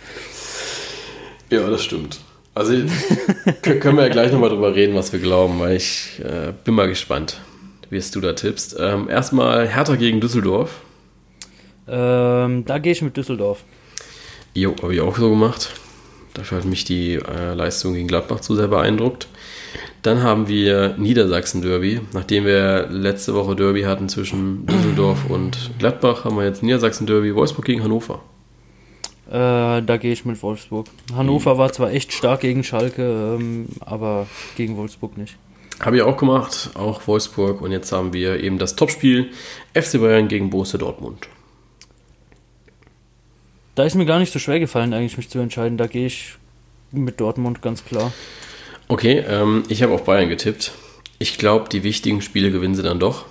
[1.50, 2.20] Ja, das stimmt.
[2.56, 2.72] Also
[3.62, 6.88] können wir ja gleich nochmal drüber reden, was wir glauben, weil ich äh, bin mal
[6.88, 7.38] gespannt,
[7.90, 8.76] wie es du da tippst.
[8.80, 10.80] Ähm, erstmal Hertha gegen Düsseldorf.
[11.86, 13.62] Ähm, da gehe ich mit Düsseldorf.
[14.54, 15.74] Jo, habe ich auch so gemacht.
[16.32, 19.28] Dafür hat mich die äh, Leistung gegen Gladbach zu sehr beeindruckt.
[20.00, 22.00] Dann haben wir Niedersachsen-Derby.
[22.14, 27.66] Nachdem wir letzte Woche Derby hatten zwischen Düsseldorf und Gladbach, haben wir jetzt Niedersachsen-Derby, Wolfsburg
[27.66, 28.22] gegen Hannover.
[29.28, 30.86] Äh, da gehe ich mit Wolfsburg.
[31.14, 35.36] Hannover war zwar echt stark gegen Schalke, ähm, aber gegen Wolfsburg nicht.
[35.80, 37.60] Habe ich auch gemacht, auch Wolfsburg.
[37.60, 39.30] Und jetzt haben wir eben das Topspiel
[39.74, 41.28] FC Bayern gegen Borussia Dortmund.
[43.74, 45.76] Da ist mir gar nicht so schwer gefallen, eigentlich mich zu entscheiden.
[45.76, 46.36] Da gehe ich
[46.92, 48.12] mit Dortmund ganz klar.
[48.88, 50.72] Okay, ähm, ich habe auf Bayern getippt.
[51.18, 53.26] Ich glaube, die wichtigen Spiele gewinnen sie dann doch.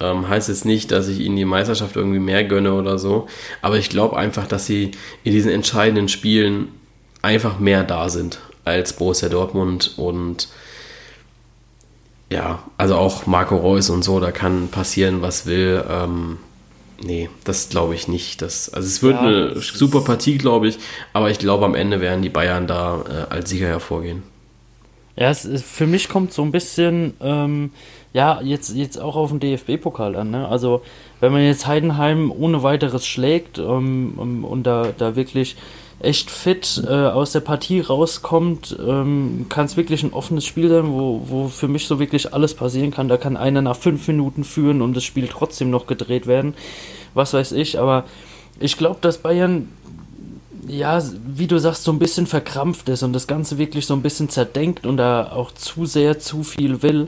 [0.00, 3.26] Ähm, heißt jetzt nicht, dass ich ihnen die Meisterschaft irgendwie mehr gönne oder so,
[3.62, 4.92] aber ich glaube einfach, dass sie
[5.24, 6.68] in diesen entscheidenden Spielen
[7.22, 10.48] einfach mehr da sind als Borussia Dortmund und
[12.30, 15.82] ja, also auch Marco Reus und so, da kann passieren, was will.
[15.88, 16.38] Ähm,
[17.02, 18.42] nee, das glaube ich nicht.
[18.42, 20.78] Das, also es wird ja, eine super Partie, glaube ich,
[21.12, 24.22] aber ich glaube, am Ende werden die Bayern da äh, als Sieger hervorgehen.
[25.16, 27.70] Ja, es ist, für mich kommt so ein bisschen ähm,
[28.18, 30.32] ja, jetzt, jetzt auch auf den DFB-Pokal an.
[30.32, 30.48] Ne?
[30.48, 30.82] Also,
[31.20, 35.54] wenn man jetzt Heidenheim ohne weiteres schlägt ähm, ähm, und da, da wirklich
[36.00, 40.88] echt fit äh, aus der Partie rauskommt, ähm, kann es wirklich ein offenes Spiel sein,
[40.88, 43.06] wo, wo für mich so wirklich alles passieren kann.
[43.06, 46.54] Da kann einer nach fünf Minuten führen und das Spiel trotzdem noch gedreht werden.
[47.14, 48.02] Was weiß ich, aber
[48.58, 49.68] ich glaube, dass Bayern,
[50.66, 54.02] ja, wie du sagst, so ein bisschen verkrampft ist und das Ganze wirklich so ein
[54.02, 57.06] bisschen zerdenkt und da auch zu sehr zu viel will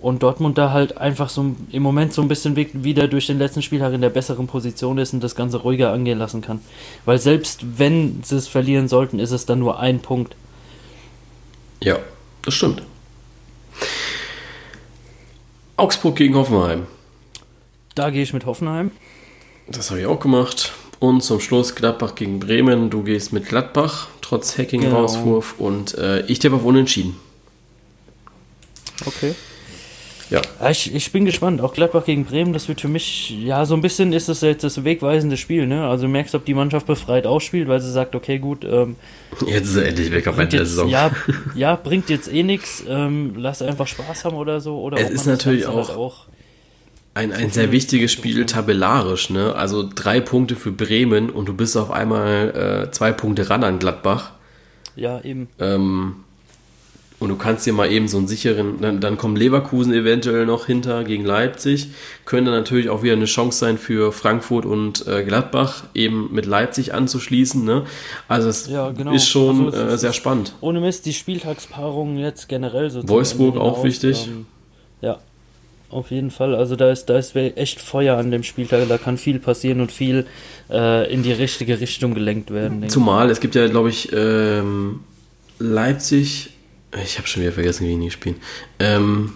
[0.00, 3.62] und Dortmund da halt einfach so im Moment so ein bisschen wieder durch den letzten
[3.62, 6.60] Spieltag in der besseren Position ist und das Ganze ruhiger angehen lassen kann.
[7.04, 10.34] Weil selbst wenn sie es verlieren sollten, ist es dann nur ein Punkt.
[11.82, 11.98] Ja,
[12.42, 12.82] das stimmt.
[15.76, 16.86] Augsburg gegen Hoffenheim.
[17.94, 18.90] Da gehe ich mit Hoffenheim.
[19.68, 20.72] Das habe ich auch gemacht.
[20.98, 22.90] Und zum Schluss Gladbach gegen Bremen.
[22.90, 25.56] Du gehst mit Gladbach, trotz Hacking-Rauswurf.
[25.56, 25.68] Genau.
[25.68, 27.16] Und äh, ich tippe auf Unentschieden.
[29.06, 29.34] Okay.
[30.30, 30.40] Ja.
[30.70, 31.60] Ich, ich bin gespannt.
[31.60, 34.62] Auch Gladbach gegen Bremen, das wird für mich, ja, so ein bisschen ist das jetzt
[34.62, 35.88] das wegweisende Spiel, ne?
[35.88, 38.64] Also du merkst, ob die Mannschaft befreit ausspielt, weil sie sagt, okay, gut.
[38.64, 38.96] Ähm,
[39.46, 40.88] jetzt ist er endlich weg auf Ende der Saison.
[40.88, 41.10] Ja,
[41.54, 42.84] ja, bringt jetzt eh nichts.
[42.88, 44.80] Ähm, lass einfach Spaß haben oder so.
[44.80, 46.26] Oder es ist natürlich auch, halt auch
[47.14, 49.54] ein, ein sehr wichtiges Spiel tabellarisch, ne?
[49.56, 53.80] Also drei Punkte für Bremen und du bist auf einmal äh, zwei Punkte ran an
[53.80, 54.32] Gladbach.
[54.94, 55.48] Ja, eben.
[55.58, 56.16] Ähm,
[57.20, 60.64] und du kannst dir mal eben so einen sicheren, dann, dann kommen Leverkusen eventuell noch
[60.64, 61.88] hinter gegen Leipzig.
[62.24, 66.94] Könnte natürlich auch wieder eine Chance sein für Frankfurt und äh, Gladbach, eben mit Leipzig
[66.94, 67.62] anzuschließen.
[67.62, 67.84] Ne?
[68.26, 69.12] Also es ja, genau.
[69.12, 70.54] ist schon also äh, sehr spannend.
[70.62, 73.06] Ohne Mist, die Spieltagspaarungen jetzt generell so.
[73.06, 74.26] Wolfsburg auch wichtig.
[74.26, 74.46] Ähm,
[75.02, 75.18] ja,
[75.90, 76.54] auf jeden Fall.
[76.54, 78.88] Also da ist, da ist echt Feuer an dem Spieltag.
[78.88, 80.24] Da kann viel passieren und viel
[80.70, 82.88] äh, in die richtige Richtung gelenkt werden.
[82.88, 85.00] Zumal es gibt ja, glaube ich, ähm,
[85.58, 86.54] Leipzig
[87.02, 88.36] ich habe schon wieder vergessen, wie die spielen.
[88.78, 89.32] Ähm,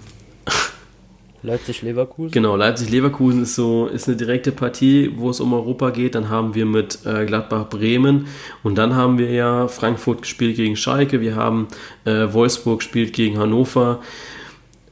[1.44, 2.32] Leipzig-Leverkusen?
[2.32, 6.14] Genau, Leipzig-Leverkusen ist so ist eine direkte Partie, wo es um Europa geht.
[6.14, 8.26] Dann haben wir mit äh, Gladbach-Bremen
[8.62, 11.20] und dann haben wir ja Frankfurt gespielt gegen Schalke.
[11.20, 11.68] Wir haben
[12.06, 14.00] äh, Wolfsburg gespielt gegen Hannover.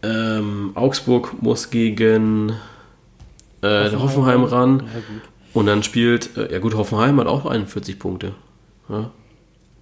[0.02, 2.50] Ähm, Augsburg muss gegen
[3.62, 4.80] äh, Hoffenheim, Hoffenheim ran.
[4.80, 5.02] Ja,
[5.54, 8.34] und dann spielt, äh, ja gut, Hoffenheim hat auch 41 Punkte.
[8.88, 9.10] Ja.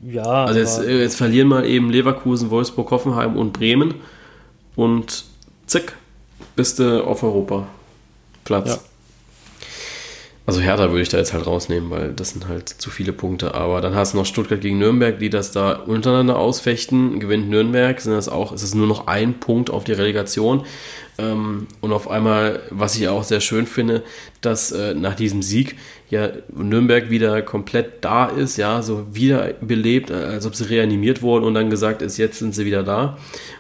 [0.01, 0.45] Ja.
[0.45, 3.95] Also jetzt, äh, jetzt verlieren mal eben Leverkusen, Wolfsburg, Hoffenheim und Bremen
[4.77, 5.25] und
[5.67, 5.95] zick,
[6.57, 8.69] bist du auf Europa-Platz.
[8.69, 8.90] Ja.
[10.51, 13.55] Also Hertha würde ich da jetzt halt rausnehmen, weil das sind halt zu viele Punkte.
[13.55, 17.21] Aber dann hast du noch Stuttgart gegen Nürnberg, die das da untereinander ausfechten.
[17.21, 20.65] Gewinnt Nürnberg, sind das auch, ist es nur noch ein Punkt auf die Relegation.
[21.19, 24.03] Ähm, und auf einmal, was ich auch sehr schön finde,
[24.41, 25.77] dass äh, nach diesem Sieg
[26.09, 31.45] ja Nürnberg wieder komplett da ist, ja, so wiederbelebt, äh, als ob sie reanimiert wurden
[31.45, 33.19] und dann gesagt ist, jetzt sind sie wieder da.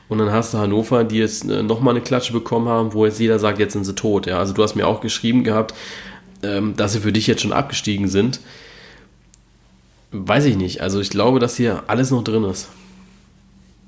[0.09, 3.21] Und dann hast du Hannover, die jetzt äh, nochmal eine Klatsche bekommen haben, wo jetzt
[3.21, 4.27] jeder sagt, jetzt sind sie tot.
[4.27, 5.73] Ja, also du hast mir auch geschrieben gehabt,
[6.43, 8.41] ähm, dass sie für dich jetzt schon abgestiegen sind.
[10.13, 10.81] Weiß ich nicht.
[10.81, 12.69] Also ich glaube, dass hier alles noch drin ist.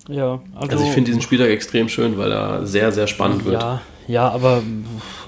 [0.08, 3.62] Ja, also, also ich finde diesen Spieltag extrem schön, weil er sehr, sehr spannend wird.
[3.62, 4.62] Ja, ja, aber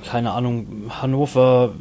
[0.09, 1.73] keine Ahnung, Hannover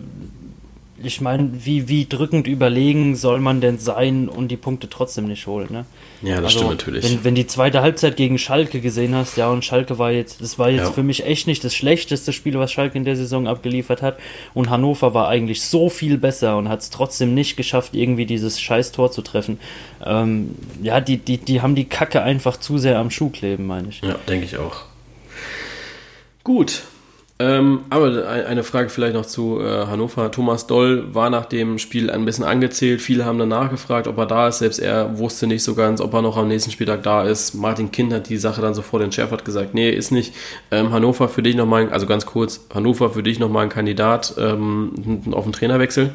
[1.03, 5.47] ich meine, wie, wie drückend überlegen soll man denn sein und die Punkte trotzdem nicht
[5.47, 5.85] holen, ne?
[6.21, 7.03] Ja, das also, stimmt natürlich.
[7.03, 10.57] Wenn, wenn die zweite Halbzeit gegen Schalke gesehen hast, ja, und Schalke war jetzt, das
[10.57, 10.91] war jetzt ja.
[10.91, 14.17] für mich echt nicht das schlechteste Spiel, was Schalke in der Saison abgeliefert hat.
[14.53, 18.61] Und Hannover war eigentlich so viel besser und hat es trotzdem nicht geschafft, irgendwie dieses
[18.61, 19.59] scheiß Tor zu treffen.
[20.05, 23.89] Ähm, ja, die, die, die haben die Kacke einfach zu sehr am Schuh kleben, meine
[23.89, 24.01] ich.
[24.01, 24.85] Ja, denke ich auch.
[26.43, 26.83] Gut,
[27.45, 30.31] ähm, aber eine Frage vielleicht noch zu äh, Hannover.
[30.31, 33.01] Thomas Doll war nach dem Spiel ein bisschen angezählt.
[33.01, 34.59] Viele haben danach gefragt, ob er da ist.
[34.59, 37.53] Selbst er wusste nicht so ganz, ob er noch am nächsten Spieltag da ist.
[37.53, 40.33] Martin Kind hat die Sache dann sofort entschärft, hat gesagt, nee, ist nicht.
[40.71, 45.23] Ähm, Hannover für dich nochmal, also ganz kurz, Hannover für dich nochmal ein Kandidat ähm,
[45.33, 46.13] auf den Trainerwechsel?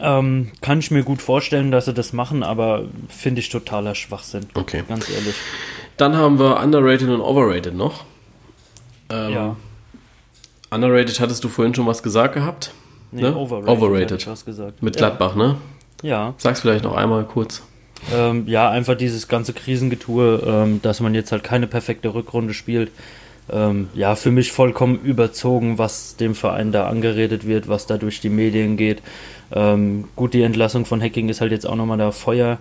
[0.00, 4.46] Ähm, kann ich mir gut vorstellen, dass sie das machen, aber finde ich totaler Schwachsinn.
[4.54, 4.84] Okay.
[4.88, 5.34] Ganz ehrlich.
[5.98, 8.04] Dann haben wir Underrated und Overrated noch.
[9.10, 9.56] Ähm, ja.
[10.70, 12.72] Underrated hattest du vorhin schon was gesagt gehabt?
[13.12, 13.34] Nee, ne?
[13.34, 13.68] overrated.
[13.68, 14.26] overrated.
[14.26, 14.82] Was gesagt.
[14.82, 15.42] Mit Gladbach, ja.
[15.42, 15.56] ne?
[16.02, 16.34] Ja.
[16.38, 17.62] Sag's vielleicht noch einmal kurz.
[18.14, 22.90] Ähm, ja, einfach dieses ganze Krisengetue, ähm, dass man jetzt halt keine perfekte Rückrunde spielt.
[23.52, 28.20] Ähm, ja, für mich vollkommen überzogen, was dem Verein da angeredet wird, was da durch
[28.20, 29.02] die Medien geht.
[29.52, 32.58] Ähm, gut, die Entlassung von Hacking ist halt jetzt auch nochmal da Feuer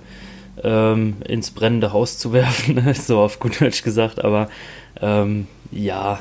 [0.63, 4.49] ähm, ins brennende Haus zu werfen, so auf gut Deutsch gesagt, aber
[5.01, 6.19] ähm, ja,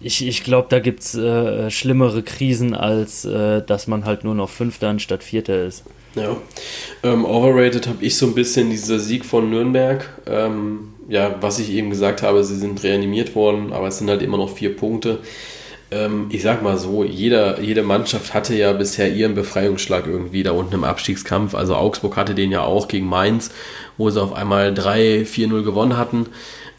[0.00, 4.34] ich, ich glaube, da gibt es äh, schlimmere Krisen, als äh, dass man halt nur
[4.34, 5.84] noch Fünfter anstatt Vierter ist.
[6.14, 6.36] Ja,
[7.02, 10.08] ähm, overrated habe ich so ein bisschen dieser Sieg von Nürnberg.
[10.26, 14.22] Ähm, ja, was ich eben gesagt habe, sie sind reanimiert worden, aber es sind halt
[14.22, 15.18] immer noch vier Punkte.
[15.90, 20.52] Ähm, ich sag mal so, jeder, jede Mannschaft hatte ja bisher ihren Befreiungsschlag irgendwie da
[20.52, 21.54] unten im Abstiegskampf.
[21.54, 23.50] Also Augsburg hatte den ja auch gegen Mainz,
[23.96, 26.26] wo sie auf einmal 3-4-0 gewonnen hatten.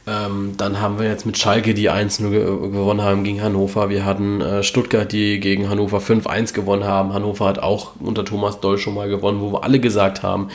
[0.09, 3.89] Ähm, dann haben wir jetzt mit Schalke, die 1-0 gewonnen haben gegen Hannover.
[3.89, 7.13] Wir hatten äh, Stuttgart, die gegen Hannover 5-1 gewonnen haben.
[7.13, 10.49] Hannover hat auch unter Thomas Doll schon mal gewonnen, wo wir alle gesagt haben,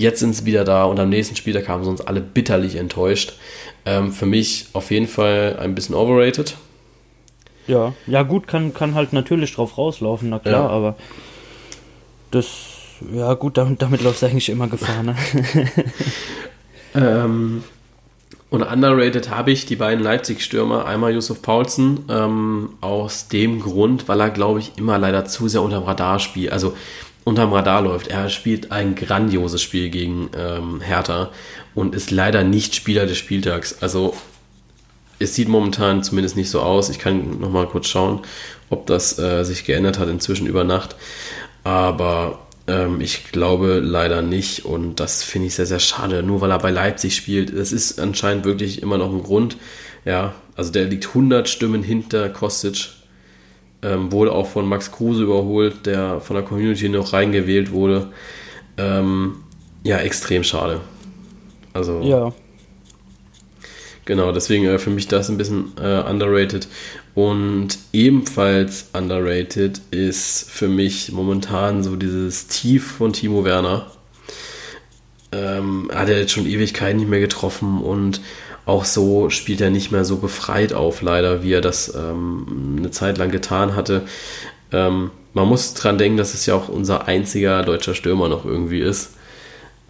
[0.00, 3.34] Jetzt sind sie wieder da und am nächsten Spieltag haben sie uns alle bitterlich enttäuscht.
[3.84, 6.56] Ähm, für mich auf jeden Fall ein bisschen overrated.
[7.66, 10.68] Ja, ja gut, kann, kann halt natürlich drauf rauslaufen, na klar, ja.
[10.68, 10.96] aber
[12.30, 12.46] das,
[13.12, 15.16] ja gut, damit, damit läuft es eigentlich immer Gefahr, ne?
[16.94, 17.62] ähm,
[18.50, 24.20] und underrated habe ich die beiden Leipzig-Stürmer, einmal Yusuf Paulsen, ähm, aus dem Grund, weil
[24.20, 26.76] er, glaube ich, immer leider zu sehr unterm Radar spielt, also
[27.22, 28.08] unterm Radar läuft.
[28.08, 31.30] Er spielt ein grandioses Spiel gegen ähm, Hertha
[31.76, 33.82] und ist leider nicht Spieler des Spieltags.
[33.82, 34.14] Also
[35.20, 36.90] es sieht momentan zumindest nicht so aus.
[36.90, 38.20] Ich kann noch mal kurz schauen,
[38.68, 40.96] ob das äh, sich geändert hat inzwischen über Nacht.
[41.62, 42.40] Aber
[42.70, 46.58] ähm, ich glaube leider nicht und das finde ich sehr, sehr schade, nur weil er
[46.58, 47.56] bei Leipzig spielt.
[47.56, 49.56] Das ist anscheinend wirklich immer noch ein Grund.
[50.04, 52.90] Ja, also der liegt 100 Stimmen hinter Kostic.
[53.82, 58.08] Ähm, wurde auch von Max Kruse überholt, der von der Community noch reingewählt wurde.
[58.76, 59.36] Ähm,
[59.82, 60.80] ja, extrem schade.
[61.72, 62.00] Also.
[62.02, 62.32] Ja.
[64.04, 66.68] Genau, deswegen äh, für mich das ein bisschen äh, underrated.
[67.20, 73.88] Und ebenfalls underrated ist für mich momentan so dieses Tief von Timo Werner.
[75.30, 78.22] Ähm, hat er jetzt schon Ewigkeit nicht mehr getroffen und
[78.64, 82.90] auch so spielt er nicht mehr so befreit auf, leider, wie er das ähm, eine
[82.90, 84.00] Zeit lang getan hatte.
[84.72, 88.80] Ähm, man muss dran denken, dass es ja auch unser einziger deutscher Stürmer noch irgendwie
[88.80, 89.10] ist.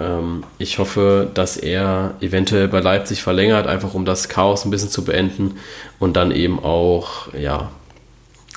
[0.01, 4.90] Ähm, ich hoffe, dass er eventuell bei Leipzig verlängert, einfach um das Chaos ein bisschen
[4.90, 5.59] zu beenden
[5.98, 7.70] und dann eben auch ja,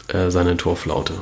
[0.08, 1.14] äh, seine Torflaute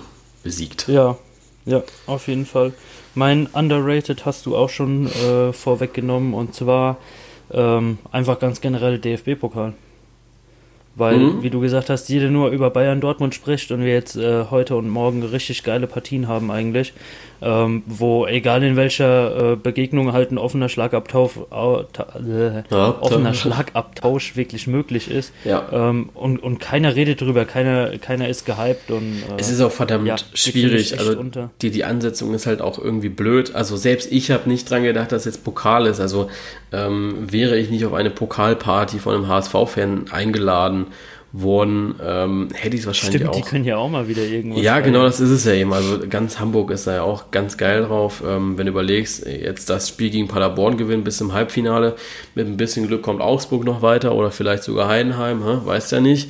[0.43, 0.87] besiegt.
[0.87, 1.17] Ja,
[1.65, 2.73] ja, auf jeden Fall.
[3.13, 6.97] Mein Underrated hast du auch schon äh, vorweggenommen und zwar
[7.51, 9.73] ähm, einfach ganz generell DFB-Pokal.
[10.95, 11.43] Weil, mhm.
[11.43, 14.75] wie du gesagt hast, jeder nur über Bayern Dortmund spricht und wir jetzt äh, heute
[14.75, 16.93] und morgen richtig geile Partien haben eigentlich
[17.41, 24.35] ähm, wo egal in welcher äh, Begegnung halt ein offener Schlagabtausch, äh, ja, offener Schlagabtausch
[24.35, 25.33] wirklich möglich ist.
[25.43, 25.67] Ja.
[25.71, 29.71] Ähm, und, und keiner redet drüber, keiner, keiner ist gehypt und äh, es ist auch
[29.71, 30.99] verdammt ja, schwierig.
[30.99, 31.23] Also
[31.61, 33.55] die, die Ansetzung ist halt auch irgendwie blöd.
[33.55, 35.99] Also selbst ich habe nicht dran gedacht, dass jetzt Pokal ist.
[35.99, 36.29] Also
[36.71, 40.87] ähm, wäre ich nicht auf eine Pokalparty von einem HSV-Fan eingeladen
[41.33, 43.35] wurden, ähm, hätte ich es wahrscheinlich Stimmt, auch.
[43.35, 44.61] die können ja auch mal wieder irgendwas.
[44.61, 45.71] Ja, genau, das ist es ja eben.
[45.71, 48.21] Also ganz Hamburg ist da ja auch ganz geil drauf.
[48.27, 51.95] Ähm, wenn du überlegst, jetzt das Spiel gegen Paderborn gewinnen bis zum Halbfinale,
[52.35, 55.59] mit ein bisschen Glück kommt Augsburg noch weiter oder vielleicht sogar Heidenheim, hä?
[55.63, 56.29] weißt ja nicht.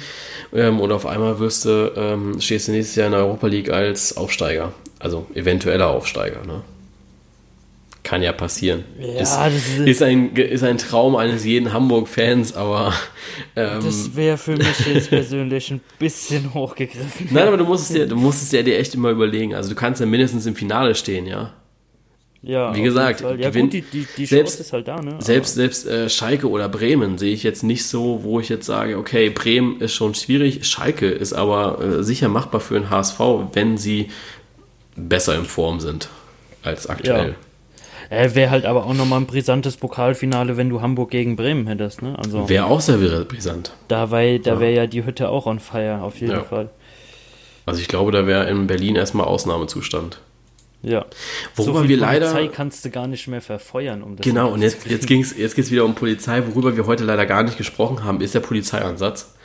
[0.54, 3.72] Ähm, und auf einmal wirst du, ähm, stehst du nächstes Jahr in der Europa League
[3.72, 4.74] als Aufsteiger.
[5.00, 6.62] Also eventueller Aufsteiger, ne?
[8.12, 8.84] Kann ja passieren.
[9.00, 12.94] Ja, ist, ist, ist, ein, ist ein Traum eines jeden Hamburg-Fans, aber.
[13.56, 17.30] Ähm, das wäre für mich jetzt persönlich ein bisschen hochgegriffen.
[17.32, 19.56] Nein, aber du musst es dir, du musst es dir echt immer überlegen.
[19.56, 21.54] Also, du kannst ja mindestens im Finale stehen, ja.
[22.42, 25.16] Ja, wie gesagt, ja, gewinn, gut, die, die, die selbst, ist halt da, ne?
[25.20, 28.98] Selbst, selbst äh, Schalke oder Bremen sehe ich jetzt nicht so, wo ich jetzt sage,
[28.98, 33.20] okay, Bremen ist schon schwierig, Schalke ist aber äh, sicher machbar für den HSV,
[33.54, 34.10] wenn sie
[34.98, 36.10] besser in Form sind
[36.62, 37.30] als aktuell.
[37.30, 37.51] Ja.
[38.12, 42.02] Äh, Wäre halt aber auch nochmal ein brisantes Pokalfinale, wenn du Hamburg gegen Bremen hättest.
[42.02, 42.20] Ne?
[42.20, 43.72] Also, Wäre auch sehr brisant.
[43.88, 44.82] Da, wär, da wäre ja.
[44.82, 46.44] ja die Hütte auch on fire, auf jeden ja.
[46.44, 46.70] Fall.
[47.66, 50.20] Also ich glaube, da wäre in Berlin erstmal Ausnahmezustand.
[50.82, 51.06] Ja.
[51.56, 52.32] Worüber so wir leider.
[52.32, 55.38] Polizei kannst du gar nicht mehr verfeuern, um das Genau, und jetzt, jetzt ging es
[55.38, 56.44] jetzt wieder um Polizei.
[56.48, 59.36] Worüber wir heute leider gar nicht gesprochen haben, ist der Polizeiansatz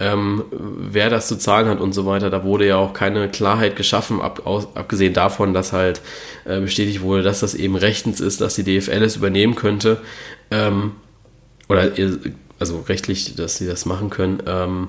[0.00, 2.30] ähm, wer das zu zahlen hat und so weiter.
[2.30, 6.00] Da wurde ja auch keine Klarheit geschaffen, ab, aus, abgesehen davon, dass halt
[6.46, 9.98] äh, bestätigt wurde, dass das eben rechtens ist, dass die DFL es übernehmen könnte.
[10.50, 10.92] Ähm,
[11.68, 11.92] oder
[12.58, 14.42] also rechtlich, dass sie das machen können.
[14.46, 14.88] Ähm,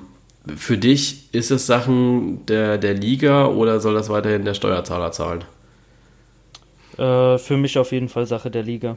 [0.56, 5.44] für dich ist es Sachen der, der Liga oder soll das weiterhin der Steuerzahler zahlen?
[6.98, 8.96] Äh, für mich auf jeden Fall Sache der Liga.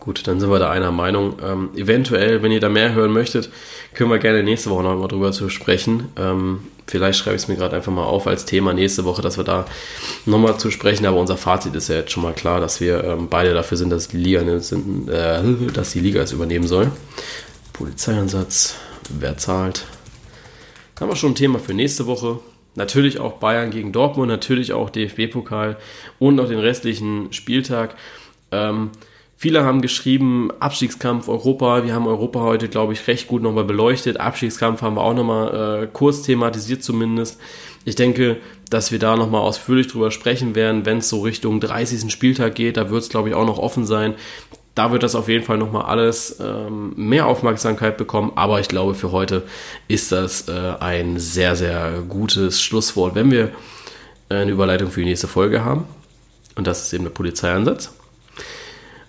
[0.00, 1.36] Gut, dann sind wir da einer Meinung.
[1.42, 3.50] Ähm, eventuell, wenn ihr da mehr hören möchtet,
[3.94, 6.08] können wir gerne nächste Woche noch mal drüber zu sprechen.
[6.16, 9.36] Ähm, vielleicht schreibe ich es mir gerade einfach mal auf als Thema nächste Woche, dass
[9.36, 9.64] wir da
[10.26, 11.06] nochmal zu sprechen.
[11.06, 13.90] Aber unser Fazit ist ja jetzt schon mal klar, dass wir ähm, beide dafür sind,
[13.90, 15.42] dass die Liga, äh,
[15.72, 16.90] dass die Liga es übernehmen soll.
[17.72, 18.76] Polizeieinsatz,
[19.08, 19.86] wer zahlt?
[20.94, 22.40] Da haben wir schon ein Thema für nächste Woche.
[22.76, 25.76] Natürlich auch Bayern gegen Dortmund, natürlich auch DFB-Pokal
[26.18, 27.94] und noch den restlichen Spieltag.
[28.50, 28.90] Ähm,
[29.36, 31.84] Viele haben geschrieben, Abstiegskampf Europa.
[31.84, 34.18] Wir haben Europa heute, glaube ich, recht gut nochmal beleuchtet.
[34.20, 37.38] Abstiegskampf haben wir auch nochmal äh, kurz thematisiert zumindest.
[37.84, 38.38] Ich denke,
[38.70, 42.10] dass wir da nochmal ausführlich drüber sprechen werden, wenn es so Richtung 30.
[42.10, 42.76] Spieltag geht.
[42.76, 44.14] Da wird es, glaube ich, auch noch offen sein.
[44.74, 48.32] Da wird das auf jeden Fall nochmal alles ähm, mehr Aufmerksamkeit bekommen.
[48.34, 49.42] Aber ich glaube, für heute
[49.86, 53.50] ist das äh, ein sehr, sehr gutes Schlusswort, wenn wir
[54.28, 55.84] eine Überleitung für die nächste Folge haben.
[56.56, 57.93] Und das ist eben der Polizeieinsatz.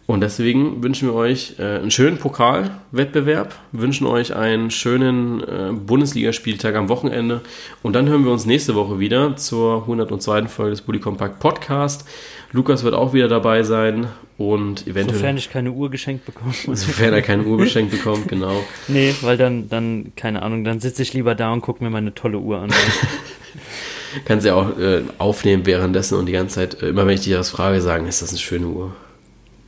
[0.08, 6.76] Und deswegen wünschen wir euch äh, einen schönen Pokalwettbewerb, wünschen euch einen schönen äh, Bundesligaspieltag
[6.76, 7.42] am Wochenende.
[7.82, 10.48] Und dann hören wir uns nächste Woche wieder zur 102.
[10.48, 12.08] Folge des Bully Compact Podcast.
[12.52, 15.18] Lukas wird auch wieder dabei sein und eventuell.
[15.18, 16.54] Sofern ich keine Uhr geschenkt bekomme.
[16.74, 18.64] Sofern er keine Uhr geschenkt bekommt, genau.
[18.88, 22.14] Nee, weil dann, dann, keine Ahnung, dann sitze ich lieber da und gucke mir meine
[22.14, 22.70] tolle Uhr an.
[24.26, 27.34] Kannst ja auch äh, aufnehmen währenddessen und die ganze Zeit, äh, immer wenn ich dich
[27.34, 28.94] das frage, sagen, ist das eine schöne Uhr?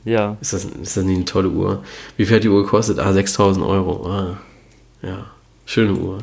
[0.08, 0.38] Ja.
[0.40, 1.84] Ist das, ist das nicht eine tolle Uhr?
[2.16, 2.98] Wie viel hat die Uhr gekostet?
[2.98, 4.10] Ah, 6000 Euro.
[4.10, 4.38] Ah,
[5.02, 5.26] ja,
[5.66, 6.20] schöne Uhr.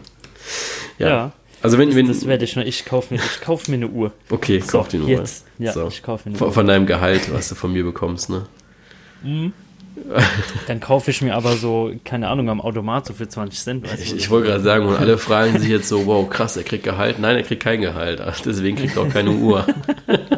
[0.98, 1.08] Ja.
[1.08, 1.32] ja.
[1.60, 2.64] Also wenn, wenn das werde ich noch.
[2.64, 4.12] Ich kaufe mir, kauf mir eine Uhr.
[4.30, 5.10] Okay, so, kauf eine Uhr.
[5.10, 5.44] Jetzt.
[5.58, 5.88] Ja, so.
[5.88, 6.54] ich kaufe mir eine von, Uhr.
[6.54, 8.46] Von deinem Gehalt, was du von mir bekommst, ne?
[9.22, 9.52] Mhm.
[10.66, 13.86] Dann kaufe ich mir aber so, keine Ahnung, am Automat so für 20 Cent.
[14.02, 16.84] ich, ich wollte gerade sagen, und alle fragen sich jetzt so, wow, krass, er kriegt
[16.84, 17.18] Gehalt.
[17.18, 18.20] Nein, er kriegt kein Gehalt.
[18.44, 19.66] Deswegen kriegt er auch keine Uhr.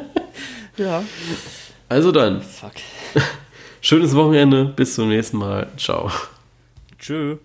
[0.77, 1.03] ja.
[1.89, 2.43] Also dann.
[2.43, 2.73] Fuck.
[3.81, 4.65] Schönes Wochenende.
[4.65, 5.69] Bis zum nächsten Mal.
[5.77, 6.11] Ciao.
[6.99, 7.37] Tschö.